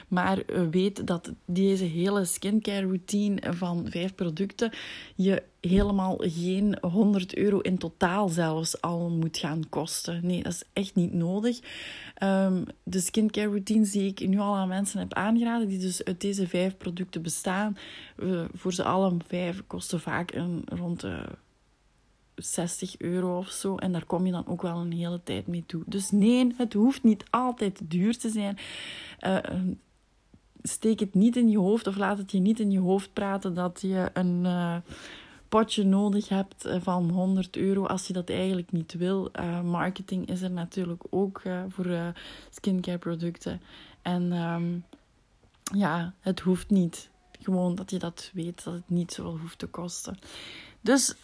Maar 0.09 0.43
weet 0.71 1.07
dat 1.07 1.33
deze 1.45 1.85
hele 1.85 2.25
skincare 2.25 2.87
routine 2.87 3.53
van 3.53 3.87
vijf 3.91 4.15
producten 4.15 4.73
je 5.15 5.43
helemaal 5.61 6.17
geen 6.19 6.79
100 6.81 7.37
euro 7.37 7.59
in 7.59 7.79
totaal 7.79 8.29
zelfs 8.29 8.81
al 8.81 9.09
moet 9.11 9.39
gaan 9.39 9.69
kosten. 9.69 10.21
Nee, 10.27 10.43
dat 10.43 10.53
is 10.53 10.63
echt 10.73 10.95
niet 10.95 11.13
nodig. 11.13 11.61
Um, 12.23 12.65
de 12.83 13.01
skincare 13.01 13.47
routines 13.49 13.91
die 13.91 14.11
ik 14.11 14.29
nu 14.29 14.39
al 14.39 14.57
aan 14.57 14.69
mensen 14.69 14.99
heb 14.99 15.15
aangeraden, 15.15 15.69
die 15.69 15.79
dus 15.79 16.05
uit 16.05 16.21
deze 16.21 16.49
vijf 16.49 16.77
producten 16.77 17.23
bestaan, 17.23 17.77
uh, 18.17 18.45
voor 18.55 18.73
ze 18.73 18.85
alle 18.85 19.17
vijf 19.27 19.63
kosten 19.67 20.01
vaak 20.01 20.33
een 20.35 20.65
rond 20.67 21.01
de 21.01 21.23
60 22.39 22.99
euro 22.99 23.39
of 23.39 23.49
zo. 23.49 23.77
En 23.77 23.93
daar 23.93 24.05
kom 24.05 24.27
je 24.27 24.33
dan 24.33 24.47
ook 24.47 24.63
wel 24.63 24.77
een 24.77 24.93
hele 24.93 25.21
tijd 25.23 25.47
mee 25.47 25.65
toe. 25.67 25.83
Dus 25.87 26.11
nee, 26.11 26.55
het 26.57 26.73
hoeft 26.73 27.03
niet 27.03 27.25
altijd 27.31 27.81
duur 27.85 28.19
te 28.19 28.29
zijn. 28.31 28.59
Uh, 29.21 29.39
steek 30.63 31.01
het 31.01 31.15
niet 31.15 31.37
in 31.37 31.49
je 31.49 31.59
hoofd 31.59 31.87
of 31.87 31.97
laat 31.97 32.19
het 32.19 32.33
je 32.33 32.39
niet 32.39 32.61
in 32.61 32.71
je 32.71 32.81
hoofd 32.81 33.13
praten 33.13 33.55
dat 33.55 33.81
je 33.81 34.11
een 34.13 34.45
uh, 34.45 34.77
potje 35.49 35.85
nodig 35.85 36.29
hebt 36.29 36.69
van 36.81 37.11
100 37.11 37.57
euro 37.57 37.87
als 37.87 38.07
je 38.07 38.13
dat 38.13 38.31
eigenlijk 38.31 38.73
niet 38.73 38.93
wil. 38.93 39.31
Marketing 39.65 40.29
is 40.29 40.43
er 40.43 40.51
natuurlijk 40.51 41.05
ook 41.11 41.43
voor 41.69 42.15
skincare 42.51 42.99
producten. 42.99 43.61
En 44.03 44.33
um, 44.33 44.85
ja, 45.73 46.15
het 46.21 46.41
hoeft 46.41 46.71
niet. 46.71 47.11
Gewoon 47.41 47.75
dat 47.75 47.91
je 47.91 47.99
dat 47.99 48.31
weet, 48.35 48.65
dat 48.65 48.75
het 48.75 48.89
niet 48.89 49.13
zoveel 49.13 49.39
hoeft 49.39 49.59
te 49.59 49.67
kosten. 49.67 50.19
Dus 50.81 51.15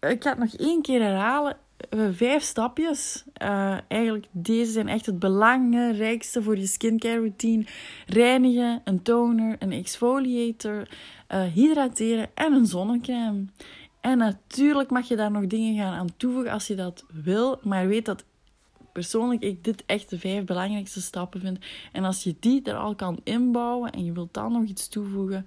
ik 0.00 0.22
ga 0.22 0.30
het 0.30 0.38
nog 0.38 0.54
één 0.54 0.82
keer 0.82 1.02
herhalen. 1.02 1.56
Vijf 2.10 2.42
stapjes. 2.42 3.24
Uh, 3.42 3.76
eigenlijk, 3.88 4.26
deze 4.30 4.72
zijn 4.72 4.88
echt 4.88 5.06
het 5.06 5.18
belangrijkste 5.18 6.42
voor 6.42 6.56
je 6.56 6.66
skincare 6.66 7.16
routine. 7.16 7.64
Reinigen, 8.06 8.80
een 8.84 9.02
toner, 9.02 9.56
een 9.58 9.72
exfoliator, 9.72 10.88
uh, 11.34 11.42
hydrateren 11.42 12.28
en 12.34 12.52
een 12.52 12.66
zonnecrème. 12.66 13.44
En 14.00 14.18
natuurlijk 14.18 14.90
mag 14.90 15.08
je 15.08 15.16
daar 15.16 15.30
nog 15.30 15.46
dingen 15.46 15.76
gaan 15.76 15.92
aan 15.92 16.16
toevoegen 16.16 16.52
als 16.52 16.66
je 16.66 16.74
dat 16.74 17.04
wil. 17.12 17.58
Maar 17.62 17.86
weet 17.86 18.04
dat 18.04 18.24
persoonlijk 18.92 19.42
ik 19.42 19.64
dit 19.64 19.82
echt 19.86 20.10
de 20.10 20.18
vijf 20.18 20.44
belangrijkste 20.44 21.00
stappen 21.00 21.40
vind. 21.40 21.58
En 21.92 22.04
als 22.04 22.22
je 22.22 22.36
die 22.40 22.62
er 22.62 22.76
al 22.76 22.94
kan 22.94 23.20
inbouwen 23.24 23.92
en 23.92 24.04
je 24.04 24.12
wilt 24.12 24.34
dan 24.34 24.52
nog 24.52 24.64
iets 24.64 24.88
toevoegen 24.88 25.46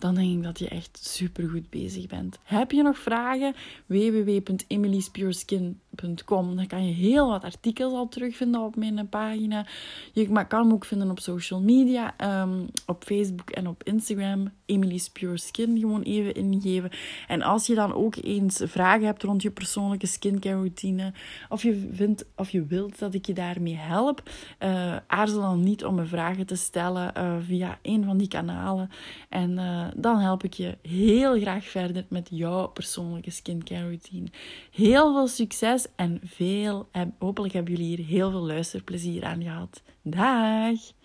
dan 0.00 0.14
denk 0.14 0.36
ik 0.36 0.42
dat 0.42 0.58
je 0.58 0.68
echt 0.68 0.98
super 1.02 1.48
goed 1.48 1.70
bezig 1.70 2.06
bent. 2.06 2.38
Heb 2.42 2.70
je 2.70 2.82
nog 2.82 2.98
vragen? 2.98 3.54
www.emily'spureskin.com. 3.86 6.56
Daar 6.56 6.66
kan 6.66 6.86
je 6.86 6.92
heel 6.92 7.28
wat 7.28 7.44
artikels 7.44 7.92
al 7.92 8.08
terugvinden 8.08 8.60
op 8.60 8.76
mijn 8.76 9.08
pagina. 9.08 9.66
Je 10.12 10.46
kan 10.46 10.62
hem 10.62 10.72
ook 10.72 10.84
vinden 10.84 11.10
op 11.10 11.20
social 11.20 11.60
media, 11.60 12.14
um, 12.42 12.66
op 12.86 13.04
Facebook 13.04 13.50
en 13.50 13.66
op 13.66 13.82
Instagram. 13.82 14.50
Emily's 14.70 15.08
Pure 15.08 15.38
Skin 15.38 15.78
gewoon 15.78 16.02
even 16.02 16.34
ingeven. 16.34 16.90
En 17.26 17.42
als 17.42 17.66
je 17.66 17.74
dan 17.74 17.92
ook 17.92 18.16
eens 18.16 18.62
vragen 18.64 19.04
hebt 19.04 19.22
rond 19.22 19.42
je 19.42 19.50
persoonlijke 19.50 20.06
skincare 20.06 20.54
routine, 20.54 21.12
of 21.48 21.62
je 21.62 21.88
vindt 21.92 22.24
of 22.36 22.50
je 22.50 22.64
wilt 22.64 22.98
dat 22.98 23.14
ik 23.14 23.26
je 23.26 23.32
daarmee 23.32 23.76
help, 23.76 24.22
uh, 24.60 24.96
aarzel 25.06 25.40
dan 25.40 25.62
niet 25.62 25.84
om 25.84 25.94
me 25.94 26.04
vragen 26.04 26.46
te 26.46 26.54
stellen 26.54 27.12
uh, 27.16 27.36
via 27.46 27.78
een 27.82 28.04
van 28.04 28.18
die 28.18 28.28
kanalen. 28.28 28.90
En 29.28 29.50
uh, 29.50 29.86
dan 29.96 30.18
help 30.18 30.44
ik 30.44 30.54
je 30.54 30.78
heel 30.82 31.40
graag 31.40 31.64
verder 31.64 32.04
met 32.08 32.28
jouw 32.30 32.66
persoonlijke 32.66 33.30
skincare 33.30 33.82
routine. 33.82 34.26
Heel 34.70 35.12
veel 35.12 35.28
succes 35.28 35.86
en 35.96 36.20
veel, 36.24 36.88
hopelijk 37.18 37.54
hebben 37.54 37.72
jullie 37.72 37.96
hier 37.96 38.06
heel 38.06 38.30
veel 38.30 38.46
luisterplezier 38.46 39.24
aan 39.24 39.42
gehad. 39.42 39.82
Dag! 40.02 40.99